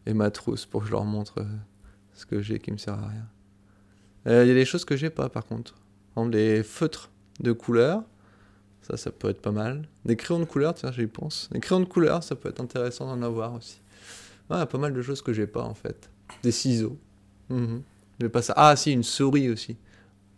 et 0.05 0.13
ma 0.13 0.29
trousse 0.31 0.65
pour 0.65 0.81
que 0.81 0.87
je 0.87 0.91
leur 0.91 1.05
montre 1.05 1.39
euh, 1.39 1.45
ce 2.13 2.25
que 2.25 2.41
j'ai 2.41 2.59
qui 2.59 2.71
me 2.71 2.77
sert 2.77 2.95
à 2.95 3.07
rien. 3.07 3.27
Euh, 4.27 4.43
Il 4.43 4.49
y 4.49 4.51
a 4.51 4.55
des 4.55 4.65
choses 4.65 4.83
que 4.83 4.97
j'ai 4.97 5.09
pas 5.09 5.29
par 5.29 5.45
contre. 5.45 5.73
Par 6.15 6.23
exemple, 6.25 6.31
des 6.35 6.63
feutres 6.63 7.09
de 7.39 7.53
couleur, 7.53 8.03
ça, 8.81 8.97
ça 8.97 9.11
peut 9.11 9.29
être 9.29 9.41
pas 9.41 9.51
mal. 9.51 9.87
Des 10.03 10.17
crayons 10.17 10.39
de 10.41 10.45
couleur, 10.45 10.73
tiens, 10.73 10.91
j'y 10.91 11.07
pense. 11.07 11.49
Des 11.53 11.59
crayons 11.61 11.79
de 11.81 11.85
couleur, 11.85 12.23
ça 12.23 12.35
peut 12.35 12.49
être 12.49 12.59
intéressant 12.59 13.05
d'en 13.15 13.21
avoir 13.25 13.53
aussi. 13.53 13.79
Ouais, 14.49 14.57
il 14.57 14.59
y 14.59 14.61
a 14.61 14.65
pas 14.65 14.77
mal 14.77 14.93
de 14.93 15.01
choses 15.01 15.21
que 15.21 15.33
j'ai 15.33 15.47
pas 15.47 15.63
en 15.63 15.73
fait. 15.73 16.09
Des 16.43 16.51
ciseaux. 16.51 16.97
J'ai 18.19 18.29
pas 18.29 18.41
ça. 18.41 18.53
Ah, 18.55 18.75
si, 18.75 18.91
une 18.91 19.03
souris 19.03 19.49
aussi. 19.49 19.77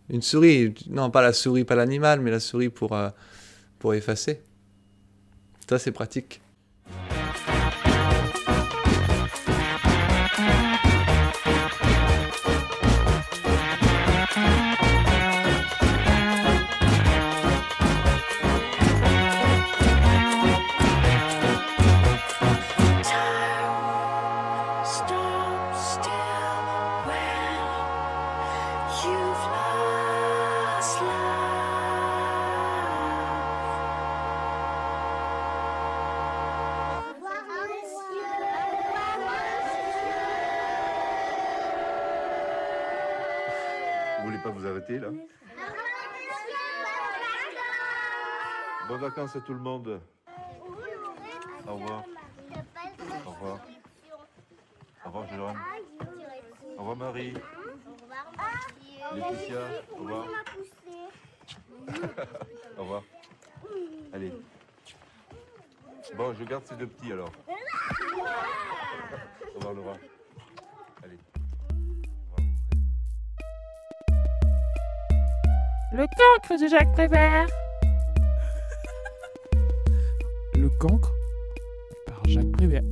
Une 0.08 0.22
souris, 0.22 0.74
non, 0.88 1.10
pas 1.10 1.22
la 1.22 1.32
souris, 1.32 1.64
pas 1.64 1.74
l'animal, 1.74 2.20
mais 2.20 2.30
la 2.30 2.40
souris 2.40 2.68
pour, 2.68 2.94
euh, 2.94 3.10
pour 3.78 3.94
effacer. 3.94 4.42
Ça, 5.68 5.78
c'est 5.78 5.92
pratique. 5.92 6.40
Vacances 49.32 49.36
à 49.36 49.40
tout 49.40 49.54
le 49.54 49.60
monde. 49.60 50.00
Au 51.66 51.74
revoir. 51.74 52.04
Au 53.26 53.30
revoir. 53.30 53.58
Au 55.04 55.08
revoir 55.08 55.28
Jérôme. 55.28 55.58
Au 56.76 56.80
revoir 56.80 56.96
Marie. 56.96 57.34
Laetitia. 59.14 59.58
Au 59.92 60.02
revoir. 60.02 60.26
Au 62.78 62.82
revoir. 62.82 63.02
Allez. 64.12 64.32
Bon, 66.16 66.34
je 66.34 66.44
garde 66.44 66.64
ces 66.66 66.76
deux 66.76 66.86
petits 66.86 67.12
alors. 67.12 67.32
Au 69.54 69.58
revoir 69.58 69.74
Laura. 69.74 69.96
Allez. 71.02 71.18
Le 75.92 76.06
cancre 76.06 76.62
de 76.62 76.68
Jacques 76.68 76.92
Prévert. 76.92 77.61
Cancre 80.82 81.12
par 82.06 82.20
Jacques 82.26 82.50
Prévert. 82.50 82.82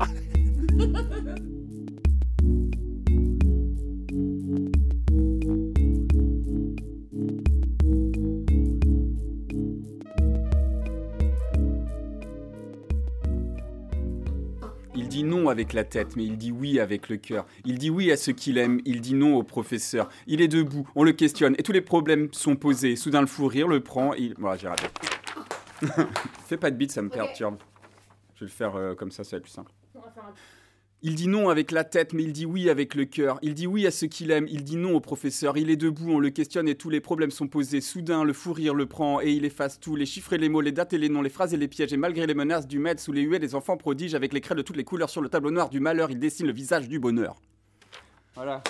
Il 14.95 15.09
dit 15.09 15.25
non 15.25 15.49
avec 15.49 15.73
la 15.73 15.83
tête, 15.83 16.15
mais 16.15 16.25
il 16.25 16.39
dit 16.39 16.53
oui 16.53 16.79
avec 16.79 17.09
le 17.09 17.17
cœur. 17.17 17.45
Il 17.65 17.79
dit 17.79 17.91
oui 17.91 18.13
à 18.13 18.17
ce 18.17 18.31
qu'il 18.31 18.59
aime, 18.59 18.81
il 18.85 19.01
dit 19.01 19.15
non 19.15 19.35
au 19.35 19.43
professeur. 19.43 20.09
Il 20.29 20.41
est 20.41 20.47
debout, 20.47 20.89
on 20.95 21.03
le 21.03 21.11
questionne, 21.11 21.57
et 21.59 21.65
tous 21.65 21.73
les 21.73 21.81
problèmes 21.81 22.29
sont 22.31 22.55
posés. 22.55 22.95
Soudain, 22.95 23.21
le 23.21 23.27
fou 23.27 23.49
rire 23.49 23.67
le 23.67 23.81
prend, 23.81 24.15
et 24.15 24.21
il... 24.21 24.35
Voilà, 24.39 24.57
j'ai 24.57 24.69
raté. 24.69 24.87
Fais 26.47 26.57
pas 26.57 26.71
de 26.71 26.77
bite, 26.77 26.93
ça 26.93 27.03
me 27.03 27.09
perturbe. 27.09 27.57
Je 28.41 28.47
vais 28.47 28.49
le 28.49 28.55
faire 28.55 28.75
euh, 28.75 28.95
comme 28.95 29.11
ça, 29.11 29.23
ça 29.23 29.33
va 29.33 29.37
être 29.37 29.43
plus 29.43 29.53
simple. 29.53 29.71
Il 31.03 31.15
dit 31.15 31.29
non 31.29 31.51
avec 31.51 31.73
la 31.73 31.85
tête, 31.85 32.15
mais 32.15 32.23
il 32.23 32.33
dit 32.33 32.47
oui 32.47 32.71
avec 32.71 32.95
le 32.95 33.05
cœur. 33.05 33.39
Il 33.43 33.53
dit 33.53 33.67
oui 33.67 33.87
à 33.87 33.91
ce 33.91 34.07
qu'il 34.07 34.31
aime, 34.31 34.47
il 34.49 34.65
dit 34.65 34.77
non 34.77 34.95
au 34.95 35.01
professeur. 35.01 35.59
Il 35.59 35.69
est 35.69 35.77
debout, 35.77 36.11
on 36.11 36.19
le 36.19 36.31
questionne 36.31 36.67
et 36.67 36.75
tous 36.75 36.89
les 36.89 37.03
problèmes 37.03 37.31
sont 37.31 37.49
posés. 37.49 37.83
Soudain, 37.83 38.25
le 38.25 38.33
fou 38.33 38.55
rire 38.55 38.73
le 38.75 38.87
prend 38.87 39.21
et 39.21 39.31
il 39.31 39.45
efface 39.45 39.79
tout. 39.79 39.95
Les 39.95 40.07
chiffres 40.07 40.33
et 40.33 40.39
les 40.39 40.49
mots, 40.49 40.63
les 40.63 40.73
dates 40.73 40.95
et 40.95 40.99
les 40.99 41.11
noms, 41.11 41.21
les 41.21 41.29
phrases 41.29 41.53
et 41.53 41.59
les 41.59 41.69
pièges. 41.69 41.93
Et 41.93 41.99
malgré 41.99 42.27
les 42.27 42.33
menaces 42.33 42.67
du 42.67 42.79
maître, 42.79 43.03
sous 43.03 43.13
les 43.13 43.23
huées 43.23 43.39
des 43.39 43.55
enfants 43.55 43.77
prodiges, 43.77 44.15
avec 44.15 44.33
les 44.33 44.41
craies 44.41 44.55
de 44.55 44.63
toutes 44.63 44.77
les 44.77 44.85
couleurs 44.85 45.11
sur 45.11 45.21
le 45.21 45.29
tableau 45.29 45.51
noir 45.51 45.69
du 45.69 45.81
malheur, 45.81 46.11
il 46.11 46.19
dessine 46.19 46.47
le 46.47 46.55
visage 46.55 46.89
du 46.89 46.99
bonheur. 46.99 47.37
Voilà. 48.35 48.63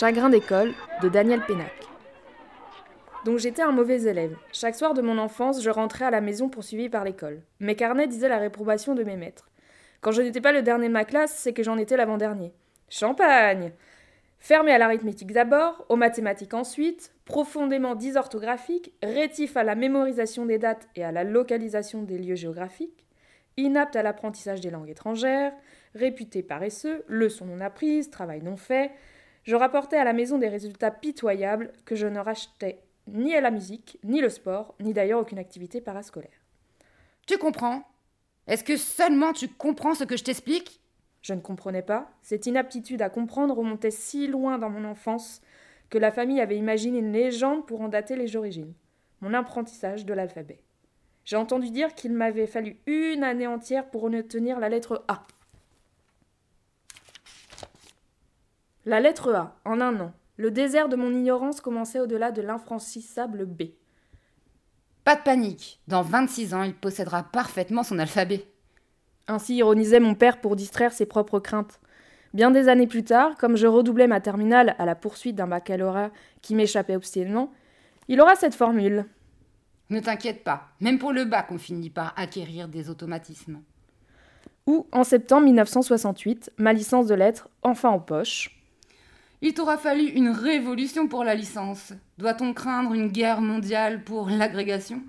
Chagrin 0.00 0.30
d'école 0.30 0.72
de 1.02 1.10
Daniel 1.10 1.42
Pénac. 1.42 1.74
Donc 3.26 3.36
j'étais 3.36 3.60
un 3.60 3.70
mauvais 3.70 4.04
élève. 4.04 4.34
Chaque 4.50 4.74
soir 4.74 4.94
de 4.94 5.02
mon 5.02 5.18
enfance, 5.18 5.62
je 5.62 5.68
rentrais 5.68 6.06
à 6.06 6.10
la 6.10 6.22
maison 6.22 6.48
poursuivi 6.48 6.88
par 6.88 7.04
l'école. 7.04 7.42
Mes 7.58 7.76
carnets 7.76 8.06
disaient 8.06 8.30
la 8.30 8.38
réprobation 8.38 8.94
de 8.94 9.04
mes 9.04 9.16
maîtres. 9.16 9.50
Quand 10.00 10.10
je 10.10 10.22
n'étais 10.22 10.40
pas 10.40 10.52
le 10.52 10.62
dernier 10.62 10.88
de 10.88 10.94
ma 10.94 11.04
classe, 11.04 11.34
c'est 11.36 11.52
que 11.52 11.62
j'en 11.62 11.76
étais 11.76 11.98
l'avant-dernier. 11.98 12.54
Champagne 12.88 13.72
Fermé 14.38 14.72
à 14.72 14.78
l'arithmétique 14.78 15.32
d'abord, 15.32 15.84
aux 15.90 15.96
mathématiques 15.96 16.54
ensuite, 16.54 17.12
profondément 17.26 17.94
dysorthographique, 17.94 18.94
rétif 19.02 19.58
à 19.58 19.64
la 19.64 19.74
mémorisation 19.74 20.46
des 20.46 20.56
dates 20.56 20.88
et 20.96 21.04
à 21.04 21.12
la 21.12 21.24
localisation 21.24 22.04
des 22.04 22.16
lieux 22.16 22.36
géographiques, 22.36 23.04
inapte 23.58 23.96
à 23.96 24.02
l'apprentissage 24.02 24.62
des 24.62 24.70
langues 24.70 24.88
étrangères, 24.88 25.52
réputé 25.94 26.42
paresseux, 26.42 27.04
leçons 27.06 27.44
non 27.44 27.60
apprises, 27.60 28.08
travail 28.08 28.40
non 28.40 28.56
fait, 28.56 28.92
je 29.44 29.56
rapportais 29.56 29.96
à 29.96 30.04
la 30.04 30.12
maison 30.12 30.38
des 30.38 30.48
résultats 30.48 30.90
pitoyables 30.90 31.72
que 31.84 31.94
je 31.94 32.06
ne 32.06 32.18
rachetais 32.18 32.82
ni 33.06 33.34
à 33.34 33.40
la 33.40 33.50
musique, 33.50 33.98
ni 34.04 34.20
le 34.20 34.28
sport, 34.28 34.74
ni 34.80 34.92
d'ailleurs 34.92 35.20
aucune 35.20 35.38
activité 35.38 35.80
parascolaire. 35.80 36.44
Tu 37.26 37.38
comprends? 37.38 37.82
Est-ce 38.46 38.64
que 38.64 38.76
seulement 38.76 39.32
tu 39.32 39.48
comprends 39.48 39.94
ce 39.94 40.04
que 40.04 40.16
je 40.16 40.24
t'explique? 40.24 40.80
Je 41.22 41.34
ne 41.34 41.40
comprenais 41.40 41.82
pas. 41.82 42.10
Cette 42.22 42.46
inaptitude 42.46 43.02
à 43.02 43.10
comprendre 43.10 43.56
remontait 43.56 43.90
si 43.90 44.26
loin 44.26 44.58
dans 44.58 44.70
mon 44.70 44.84
enfance 44.84 45.40
que 45.90 45.98
la 45.98 46.12
famille 46.12 46.40
avait 46.40 46.56
imaginé 46.56 47.00
une 47.00 47.12
légende 47.12 47.66
pour 47.66 47.80
en 47.80 47.88
dater 47.88 48.16
les 48.16 48.36
origines. 48.36 48.74
Mon 49.20 49.34
apprentissage 49.34 50.06
de 50.06 50.14
l'alphabet. 50.14 50.62
J'ai 51.24 51.36
entendu 51.36 51.70
dire 51.70 51.94
qu'il 51.94 52.12
m'avait 52.12 52.46
fallu 52.46 52.78
une 52.86 53.22
année 53.22 53.46
entière 53.46 53.90
pour 53.90 54.02
retenir 54.02 54.58
la 54.58 54.68
lettre 54.68 55.04
A. 55.08 55.26
La 58.86 59.00
lettre 59.00 59.34
A, 59.34 59.56
en 59.66 59.82
un 59.82 60.00
an. 60.00 60.12
Le 60.38 60.50
désert 60.50 60.88
de 60.88 60.96
mon 60.96 61.10
ignorance 61.10 61.60
commençait 61.60 62.00
au-delà 62.00 62.32
de 62.32 62.40
l'infranchissable 62.40 63.44
B. 63.44 63.64
Pas 65.04 65.16
de 65.16 65.20
panique. 65.20 65.80
Dans 65.86 66.00
26 66.00 66.54
ans, 66.54 66.62
il 66.62 66.72
possédera 66.72 67.24
parfaitement 67.24 67.82
son 67.82 67.98
alphabet. 67.98 68.46
Ainsi 69.28 69.56
ironisait 69.56 70.00
mon 70.00 70.14
père 70.14 70.40
pour 70.40 70.56
distraire 70.56 70.92
ses 70.92 71.04
propres 71.04 71.40
craintes. 71.40 71.78
Bien 72.32 72.50
des 72.50 72.68
années 72.68 72.86
plus 72.86 73.04
tard, 73.04 73.36
comme 73.36 73.56
je 73.56 73.66
redoublais 73.66 74.06
ma 74.06 74.20
terminale 74.20 74.74
à 74.78 74.86
la 74.86 74.94
poursuite 74.94 75.36
d'un 75.36 75.48
baccalauréat 75.48 76.10
qui 76.40 76.54
m'échappait 76.54 76.96
obstinément, 76.96 77.52
il 78.08 78.20
aura 78.20 78.34
cette 78.34 78.54
formule. 78.54 79.04
Ne 79.90 80.00
t'inquiète 80.00 80.42
pas, 80.42 80.68
même 80.80 80.98
pour 80.98 81.12
le 81.12 81.26
bac, 81.26 81.48
on 81.50 81.58
finit 81.58 81.90
par 81.90 82.14
acquérir 82.16 82.68
des 82.68 82.88
automatismes. 82.88 83.60
Ou, 84.66 84.86
en 84.92 85.04
septembre 85.04 85.44
1968, 85.44 86.52
ma 86.56 86.72
licence 86.72 87.08
de 87.08 87.14
lettres, 87.14 87.50
enfin 87.62 87.90
en 87.90 87.98
poche, 87.98 88.59
il 89.42 89.54
t'aura 89.54 89.78
fallu 89.78 90.04
une 90.04 90.28
révolution 90.28 91.08
pour 91.08 91.24
la 91.24 91.34
licence. 91.34 91.92
Doit-on 92.18 92.52
craindre 92.52 92.92
une 92.92 93.08
guerre 93.08 93.40
mondiale 93.40 94.04
pour 94.04 94.28
l'agrégation? 94.28 95.02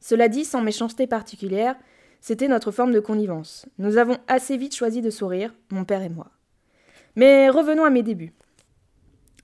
Cela 0.00 0.28
dit, 0.28 0.44
sans 0.44 0.62
méchanceté 0.62 1.06
particulière, 1.06 1.76
c'était 2.20 2.48
notre 2.48 2.70
forme 2.70 2.92
de 2.92 3.00
connivence. 3.00 3.66
Nous 3.78 3.98
avons 3.98 4.16
assez 4.28 4.56
vite 4.56 4.74
choisi 4.74 5.02
de 5.02 5.10
sourire, 5.10 5.54
mon 5.70 5.84
père 5.84 6.02
et 6.02 6.08
moi. 6.08 6.30
Mais 7.16 7.50
revenons 7.50 7.84
à 7.84 7.90
mes 7.90 8.02
débuts. 8.02 8.32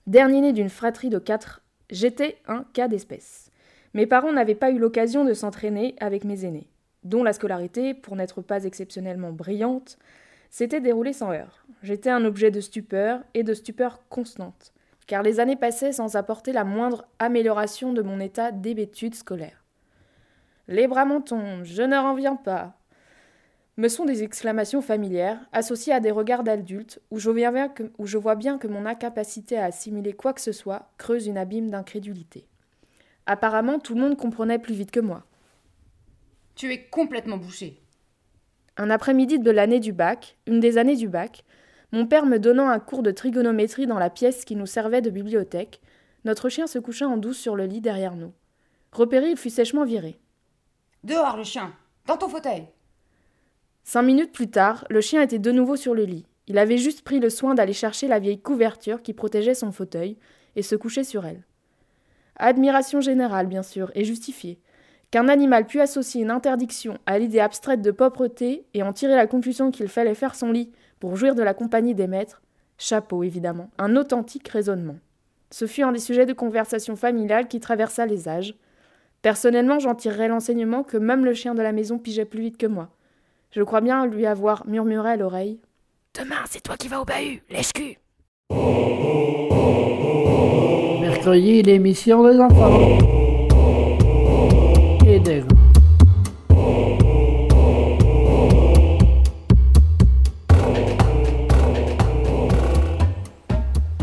Dernier 0.07 0.41
né 0.41 0.53
d'une 0.53 0.71
fratrie 0.71 1.11
de 1.11 1.19
quatre, 1.19 1.63
j'étais 1.91 2.39
un 2.47 2.65
cas 2.73 2.89
d'espèce. 2.89 3.51
Mes 3.93 4.07
parents 4.07 4.33
n'avaient 4.33 4.55
pas 4.55 4.71
eu 4.71 4.79
l'occasion 4.79 5.25
de 5.25 5.35
s'entraîner 5.35 5.95
avec 6.01 6.25
mes 6.25 6.45
aînés, 6.45 6.69
dont 7.03 7.23
la 7.23 7.33
scolarité, 7.33 7.93
pour 7.93 8.17
n'être 8.17 8.41
pas 8.41 8.65
exceptionnellement 8.65 9.33
brillante, 9.33 9.99
s'était 10.51 10.81
déroulée 10.81 11.13
sans 11.13 11.33
heurts. 11.33 11.65
J'étais 11.83 12.11
un 12.11 12.25
objet 12.25 12.51
de 12.51 12.61
stupeur 12.61 13.23
et 13.35 13.43
de 13.43 13.55
stupeur 13.55 14.01
constante, 14.09 14.73
car 15.07 15.23
les 15.23 15.41
années 15.41 15.57
passaient 15.57 15.93
sans 15.93 16.17
apporter 16.17 16.53
la 16.53 16.65
moindre 16.65 17.07
amélioration 17.19 17.93
de 17.93 18.03
mon 18.03 18.21
état 18.21 18.53
d'hébétude 18.53 19.15
scolaire. 19.15 19.65
Les 20.69 20.89
bras 20.89 21.05
m'en 21.05 21.23
je 21.63 21.83
ne 21.83 22.11
reviens 22.11 22.37
pas. 22.37 22.77
Me 23.77 23.89
sont 23.89 24.07
des 24.07 24.23
exclamations 24.23 24.81
familières, 24.81 25.39
associées 25.53 25.93
à 25.93 26.01
des 26.01 26.11
regards 26.11 26.43
d'adultes, 26.43 27.01
où, 27.11 27.17
où 27.17 28.07
je 28.07 28.19
vois 28.19 28.35
bien 28.35 28.59
que 28.59 28.67
mon 28.67 28.87
incapacité 28.87 29.59
à 29.59 29.67
assimiler 29.67 30.15
quoi 30.15 30.33
que 30.33 30.41
ce 30.41 30.53
soit 30.53 30.91
creuse 30.97 31.27
une 31.27 31.39
abîme 31.39 31.71
d'incrédulité. 31.71 32.49
Apparemment, 33.27 33.79
tout 33.79 33.95
le 33.95 34.01
monde 34.01 34.17
comprenait 34.17 34.59
plus 34.59 34.75
vite 34.75 34.91
que 34.91 35.01
moi. 35.01 35.25
Tu 36.55 36.73
es 36.73 36.87
complètement 36.87 37.37
bouché. 37.37 37.83
Un 38.77 38.91
après-midi 38.91 39.39
de 39.39 39.51
l'année 39.51 39.81
du 39.81 39.93
bac, 39.93 40.37
une 40.47 40.61
des 40.61 40.77
années 40.77 40.97
du 40.97 41.09
bac, 41.09 41.45
mon 41.93 42.07
père 42.07 42.27
me 42.27 42.39
donnant 42.39 42.69
un 42.69 42.79
cours 42.79 43.03
de 43.03 43.11
trigonométrie 43.11 43.87
dans 43.87 43.99
la 43.99 44.11
pièce 44.11 44.45
qui 44.45 44.57
nous 44.57 44.67
servait 44.67 45.01
de 45.01 45.11
bibliothèque, 45.11 45.81
notre 46.25 46.49
chien 46.49 46.67
se 46.67 46.79
coucha 46.79 47.07
en 47.07 47.17
douce 47.17 47.39
sur 47.39 47.57
le 47.57 47.65
lit 47.65 47.81
derrière 47.81 48.17
nous. 48.17 48.33
Repéré, 48.93 49.31
il 49.31 49.37
fut 49.37 49.51
sèchement 49.51 49.85
viré. 49.85 50.19
Dehors, 51.05 51.37
le 51.37 51.45
chien 51.45 51.73
Dans 52.07 52.17
ton 52.17 52.29
fauteuil 52.29 52.67
Cinq 53.85 54.03
minutes 54.03 54.33
plus 54.33 54.51
tard, 54.51 54.85
le 54.91 55.01
chien 55.01 55.23
était 55.23 55.39
de 55.39 55.53
nouveau 55.53 55.77
sur 55.77 55.95
le 55.95 56.05
lit. 56.05 56.27
Il 56.49 56.59
avait 56.59 56.79
juste 56.79 57.03
pris 57.03 57.21
le 57.21 57.31
soin 57.31 57.55
d'aller 57.55 57.73
chercher 57.73 58.09
la 58.09 58.19
vieille 58.19 58.41
couverture 58.41 59.03
qui 59.03 59.13
protégeait 59.13 59.55
son 59.55 59.71
fauteuil 59.71 60.17
et 60.57 60.63
se 60.63 60.75
coucher 60.75 61.05
sur 61.05 61.25
elle. 61.25 61.45
Admiration 62.37 63.01
générale, 63.01 63.47
bien 63.47 63.63
sûr, 63.63 63.91
et 63.95 64.05
justifiée. 64.05 64.59
Qu'un 65.17 65.29
animal 65.29 65.65
pût 65.65 65.81
associer 65.81 66.21
une 66.21 66.31
interdiction 66.31 66.99
à 67.07 67.19
l'idée 67.19 67.41
abstraite 67.41 67.81
de 67.81 67.91
pauvreté 67.91 68.67
et 68.75 68.83
en 68.83 68.93
tirer 68.93 69.17
la 69.17 69.27
conclusion 69.27 69.71
qu'il 69.71 69.89
fallait 69.89 70.15
faire 70.15 70.35
son 70.35 70.53
lit 70.53 70.71
pour 71.01 71.17
jouir 71.17 71.35
de 71.35 71.43
la 71.43 71.55
compagnie 71.55 71.95
des 71.95 72.07
maîtres, 72.07 72.43
chapeau 72.77 73.23
évidemment, 73.23 73.71
un 73.79 73.97
authentique 73.97 74.47
raisonnement. 74.49 74.99
Ce 75.51 75.67
fut 75.67 75.85
un 75.85 75.93
des 75.93 76.01
sujets 76.01 76.27
de 76.27 76.35
conversation 76.35 76.97
familiale 76.97 77.49
qui 77.49 77.61
traversa 77.61 78.05
les 78.05 78.29
âges. 78.29 78.57
Personnellement, 79.23 79.79
j'en 79.79 79.95
tirerai 79.95 80.29
l'enseignement 80.29 80.83
que 80.83 80.99
même 80.99 81.25
le 81.25 81.33
chien 81.33 81.55
de 81.55 81.63
la 81.63 81.73
maison 81.73 81.97
pigeait 81.97 82.27
plus 82.27 82.43
vite 82.43 82.59
que 82.59 82.67
moi. 82.67 82.91
Je 83.53 83.63
crois 83.63 83.81
bien 83.81 84.05
lui 84.05 84.27
avoir 84.27 84.67
murmuré 84.67 85.13
à 85.13 85.17
l'oreille 85.17 85.59
Demain, 86.13 86.45
c'est 86.45 86.61
toi 86.61 86.77
qui 86.77 86.89
vas 86.89 87.01
au 87.01 87.07
bahut, 87.07 87.43
lèche-cul 87.49 87.97
Mercredi, 91.01 91.63
l'émission 91.63 92.23
des 92.23 92.39
enfants. 92.39 93.16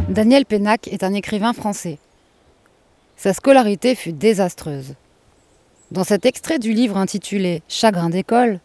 Daniel 0.09 0.45
Pénac 0.45 0.89
est 0.89 1.03
un 1.03 1.13
écrivain 1.13 1.53
français. 1.53 1.97
Sa 3.15 3.33
scolarité 3.33 3.95
fut 3.95 4.11
désastreuse. 4.11 4.95
Dans 5.91 6.03
cet 6.03 6.25
extrait 6.25 6.59
du 6.59 6.73
livre 6.73 6.97
intitulé 6.97 7.61
Chagrin 7.69 8.09
d'école, 8.09 8.59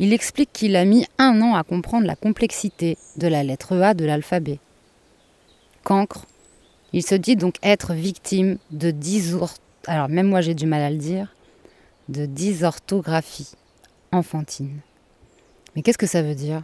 il 0.00 0.12
explique 0.12 0.52
qu'il 0.52 0.74
a 0.74 0.84
mis 0.84 1.06
un 1.18 1.40
an 1.42 1.54
à 1.54 1.62
comprendre 1.62 2.08
la 2.08 2.16
complexité 2.16 2.98
de 3.18 3.28
la 3.28 3.44
lettre 3.44 3.76
A 3.80 3.94
de 3.94 4.04
l'alphabet. 4.04 4.58
Cancre, 5.84 6.26
il 6.92 7.06
se 7.06 7.14
dit 7.14 7.36
donc 7.36 7.54
être 7.62 7.94
victime 7.94 8.58
de 8.72 8.90
dix 8.90 9.36
alors 9.86 10.08
même 10.08 10.26
moi 10.26 10.40
j'ai 10.40 10.54
du 10.54 10.66
mal 10.66 10.82
à 10.82 10.90
le 10.90 10.96
dire, 10.96 11.34
de 12.08 12.26
dysorthographie, 12.26 13.52
enfantine. 14.12 14.80
Mais 15.74 15.82
qu'est-ce 15.82 15.98
que 15.98 16.06
ça 16.06 16.22
veut 16.22 16.34
dire? 16.34 16.62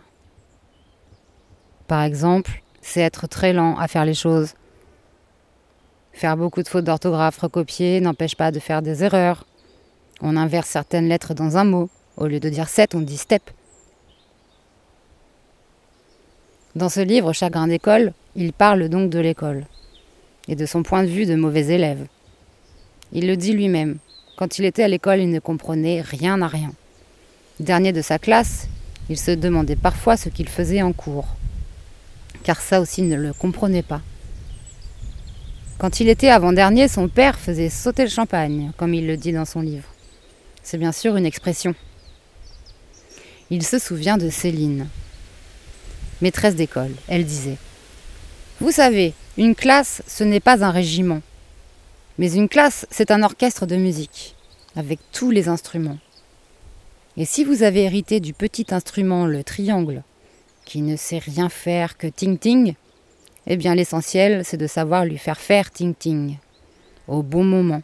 Par 1.87 2.03
exemple, 2.03 2.63
c'est 2.81 3.01
être 3.01 3.27
très 3.27 3.53
lent 3.53 3.77
à 3.79 3.89
faire 3.89 4.05
les 4.05 4.15
choses. 4.15 4.55
Faire 6.13 6.37
beaucoup 6.37 6.63
de 6.63 6.69
fautes 6.69 6.85
d'orthographe 6.85 7.39
recopiées 7.39 8.01
n'empêche 8.01 8.37
pas 8.37 8.53
de 8.53 8.61
faire 8.61 8.83
des 8.83 9.03
erreurs. 9.03 9.47
On 10.21 10.37
inverse 10.37 10.69
certaines 10.69 11.09
lettres 11.09 11.35
dans 11.35 11.57
un 11.57 11.65
mot. 11.65 11.89
Au 12.17 12.27
lieu 12.27 12.41
de 12.41 12.49
dire 12.49 12.69
set, 12.69 12.95
on 12.95 13.01
dit 13.01 13.17
step. 13.17 13.43
Dans 16.77 16.89
ce 16.89 17.01
livre, 17.01 17.33
Chagrin 17.33 17.67
d'école, 17.67 18.13
il 18.37 18.53
parle 18.53 18.89
donc 18.89 19.11
de 19.11 19.19
l'école 19.19 19.65
et 20.47 20.55
de 20.55 20.67
son 20.67 20.83
point 20.83 21.03
de 21.03 21.09
vue 21.09 21.27
de 21.27 21.35
mauvais 21.35 21.67
élève. 21.67 22.07
Il 23.13 23.27
le 23.27 23.37
dit 23.37 23.53
lui-même. 23.53 23.99
Quand 24.41 24.59
il 24.59 24.65
était 24.65 24.85
à 24.85 24.89
l'école, 24.89 25.21
il 25.21 25.29
ne 25.29 25.39
comprenait 25.39 26.01
rien 26.01 26.41
à 26.41 26.49
rien. 26.49 26.73
Dernier 27.61 27.93
de 27.93 28.01
sa 28.01 28.19
classe, 28.19 28.69
il 29.11 29.19
se 29.19 29.33
demandait 29.33 29.77
parfois 29.77 30.17
ce 30.17 30.31
qu'il 30.31 30.49
faisait 30.49 30.81
en 30.81 30.95
cours, 30.95 31.29
car 32.43 32.59
ça 32.59 32.81
aussi 32.81 33.03
ne 33.03 33.17
le 33.17 33.35
comprenait 33.35 33.83
pas. 33.83 34.01
Quand 35.77 36.01
il 36.01 36.09
était 36.09 36.31
avant-dernier, 36.31 36.89
son 36.89 37.07
père 37.07 37.39
faisait 37.39 37.69
sauter 37.69 38.05
le 38.05 38.09
champagne, 38.09 38.73
comme 38.79 38.95
il 38.95 39.07
le 39.07 39.19
dit 39.19 39.35
dans 39.35 39.45
son 39.45 39.61
livre. 39.61 39.89
C'est 40.63 40.79
bien 40.79 40.93
sûr 40.93 41.17
une 41.17 41.27
expression. 41.27 41.75
Il 43.51 43.63
se 43.63 43.79
souvient 43.79 44.17
de 44.17 44.31
Céline, 44.31 44.89
maîtresse 46.23 46.57
d'école. 46.57 46.95
Elle 47.09 47.27
disait 47.27 47.59
Vous 48.59 48.71
savez, 48.71 49.13
une 49.37 49.55
classe, 49.55 50.03
ce 50.07 50.25
n'est 50.25 50.41
pas 50.41 50.65
un 50.65 50.71
régiment. 50.71 51.21
Mais 52.21 52.35
une 52.35 52.51
classe, 52.51 52.87
c'est 52.91 53.13
un 53.13 53.23
orchestre 53.23 53.65
de 53.65 53.77
musique, 53.77 54.37
avec 54.77 54.99
tous 55.11 55.31
les 55.31 55.49
instruments. 55.49 55.97
Et 57.17 57.25
si 57.25 57.45
vous 57.45 57.63
avez 57.63 57.85
hérité 57.85 58.21
du 58.21 58.35
petit 58.35 58.67
instrument, 58.75 59.25
le 59.25 59.43
triangle, 59.43 60.03
qui 60.67 60.83
ne 60.83 60.97
sait 60.97 61.17
rien 61.17 61.49
faire 61.49 61.97
que 61.97 62.07
ting-ting, 62.07 62.75
eh 63.47 63.57
bien 63.57 63.75
l'essentiel, 63.75 64.45
c'est 64.45 64.59
de 64.59 64.67
savoir 64.67 65.07
lui 65.07 65.17
faire 65.17 65.41
faire 65.41 65.71
ting-ting, 65.71 66.37
au 67.09 67.23
bon 67.23 67.43
moment, 67.43 67.83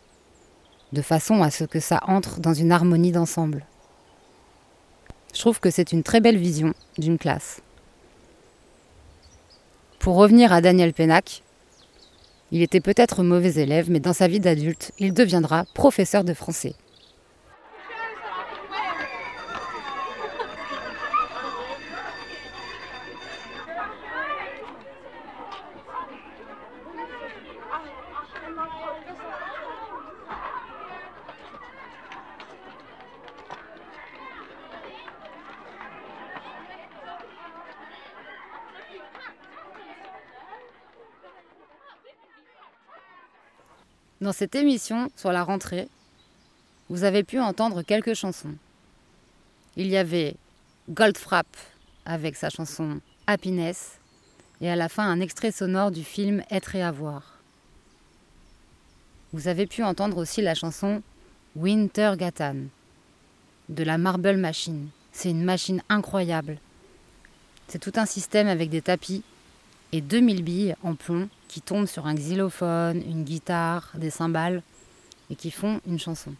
de 0.92 1.00
façon 1.00 1.42
à 1.42 1.50
ce 1.50 1.64
que 1.64 1.80
ça 1.80 2.00
entre 2.06 2.38
dans 2.38 2.52
une 2.52 2.72
harmonie 2.72 3.12
d'ensemble. 3.12 3.64
Je 5.32 5.40
trouve 5.40 5.60
que 5.60 5.70
c'est 5.70 5.92
une 5.92 6.02
très 6.02 6.20
belle 6.20 6.36
vision 6.36 6.74
d'une 6.98 7.16
classe. 7.16 7.62
Pour 9.98 10.16
revenir 10.16 10.52
à 10.52 10.60
Daniel 10.60 10.92
Pennac, 10.92 11.42
il 12.52 12.62
était 12.62 12.80
peut-être 12.80 13.22
mauvais 13.22 13.60
élève, 13.60 13.90
mais 13.90 14.00
dans 14.00 14.12
sa 14.12 14.28
vie 14.28 14.40
d'adulte, 14.40 14.92
il 14.98 15.12
deviendra 15.12 15.64
professeur 15.74 16.24
de 16.24 16.34
français. 16.34 16.74
Dans 44.26 44.32
cette 44.32 44.56
émission 44.56 45.08
sur 45.14 45.30
la 45.30 45.44
rentrée, 45.44 45.86
vous 46.88 47.04
avez 47.04 47.22
pu 47.22 47.38
entendre 47.38 47.82
quelques 47.82 48.14
chansons. 48.14 48.56
Il 49.76 49.86
y 49.86 49.96
avait 49.96 50.34
Goldfrapp 50.90 51.46
avec 52.04 52.34
sa 52.34 52.50
chanson 52.50 52.98
Happiness 53.28 54.00
et 54.60 54.68
à 54.68 54.74
la 54.74 54.88
fin 54.88 55.04
un 55.04 55.20
extrait 55.20 55.52
sonore 55.52 55.92
du 55.92 56.02
film 56.02 56.42
Être 56.50 56.74
et 56.74 56.82
avoir. 56.82 57.38
Vous 59.32 59.46
avez 59.46 59.68
pu 59.68 59.84
entendre 59.84 60.18
aussi 60.18 60.42
la 60.42 60.56
chanson 60.56 61.02
Winter 61.54 62.14
Gatan 62.18 62.56
de 63.68 63.84
la 63.84 63.96
Marble 63.96 64.38
Machine. 64.38 64.88
C'est 65.12 65.30
une 65.30 65.44
machine 65.44 65.82
incroyable. 65.88 66.58
C'est 67.68 67.78
tout 67.78 67.92
un 67.94 68.06
système 68.06 68.48
avec 68.48 68.70
des 68.70 68.82
tapis 68.82 69.22
et 69.92 70.00
2000 70.00 70.42
billes 70.42 70.74
en 70.82 70.96
plomb 70.96 71.28
qui 71.48 71.60
tombent 71.60 71.86
sur 71.86 72.06
un 72.06 72.14
xylophone, 72.14 73.02
une 73.08 73.24
guitare, 73.24 73.90
des 73.94 74.10
cymbales 74.10 74.62
et 75.30 75.36
qui 75.36 75.50
font 75.50 75.80
une 75.86 75.98
chanson. 75.98 76.32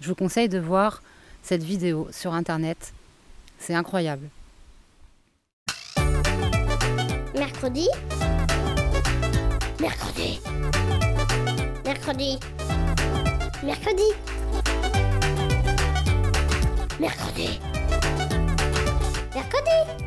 Je 0.00 0.08
vous 0.08 0.14
conseille 0.14 0.48
de 0.48 0.58
voir 0.58 1.02
cette 1.42 1.62
vidéo 1.62 2.08
sur 2.10 2.34
internet. 2.34 2.92
C'est 3.58 3.74
incroyable. 3.74 4.28
Mercredi. 7.34 7.88
Mercredi. 9.80 10.40
Mercredi. 11.84 12.38
Mercredi. 13.62 14.12
Mercredi. 16.98 17.60
Mercredi. 19.34 20.05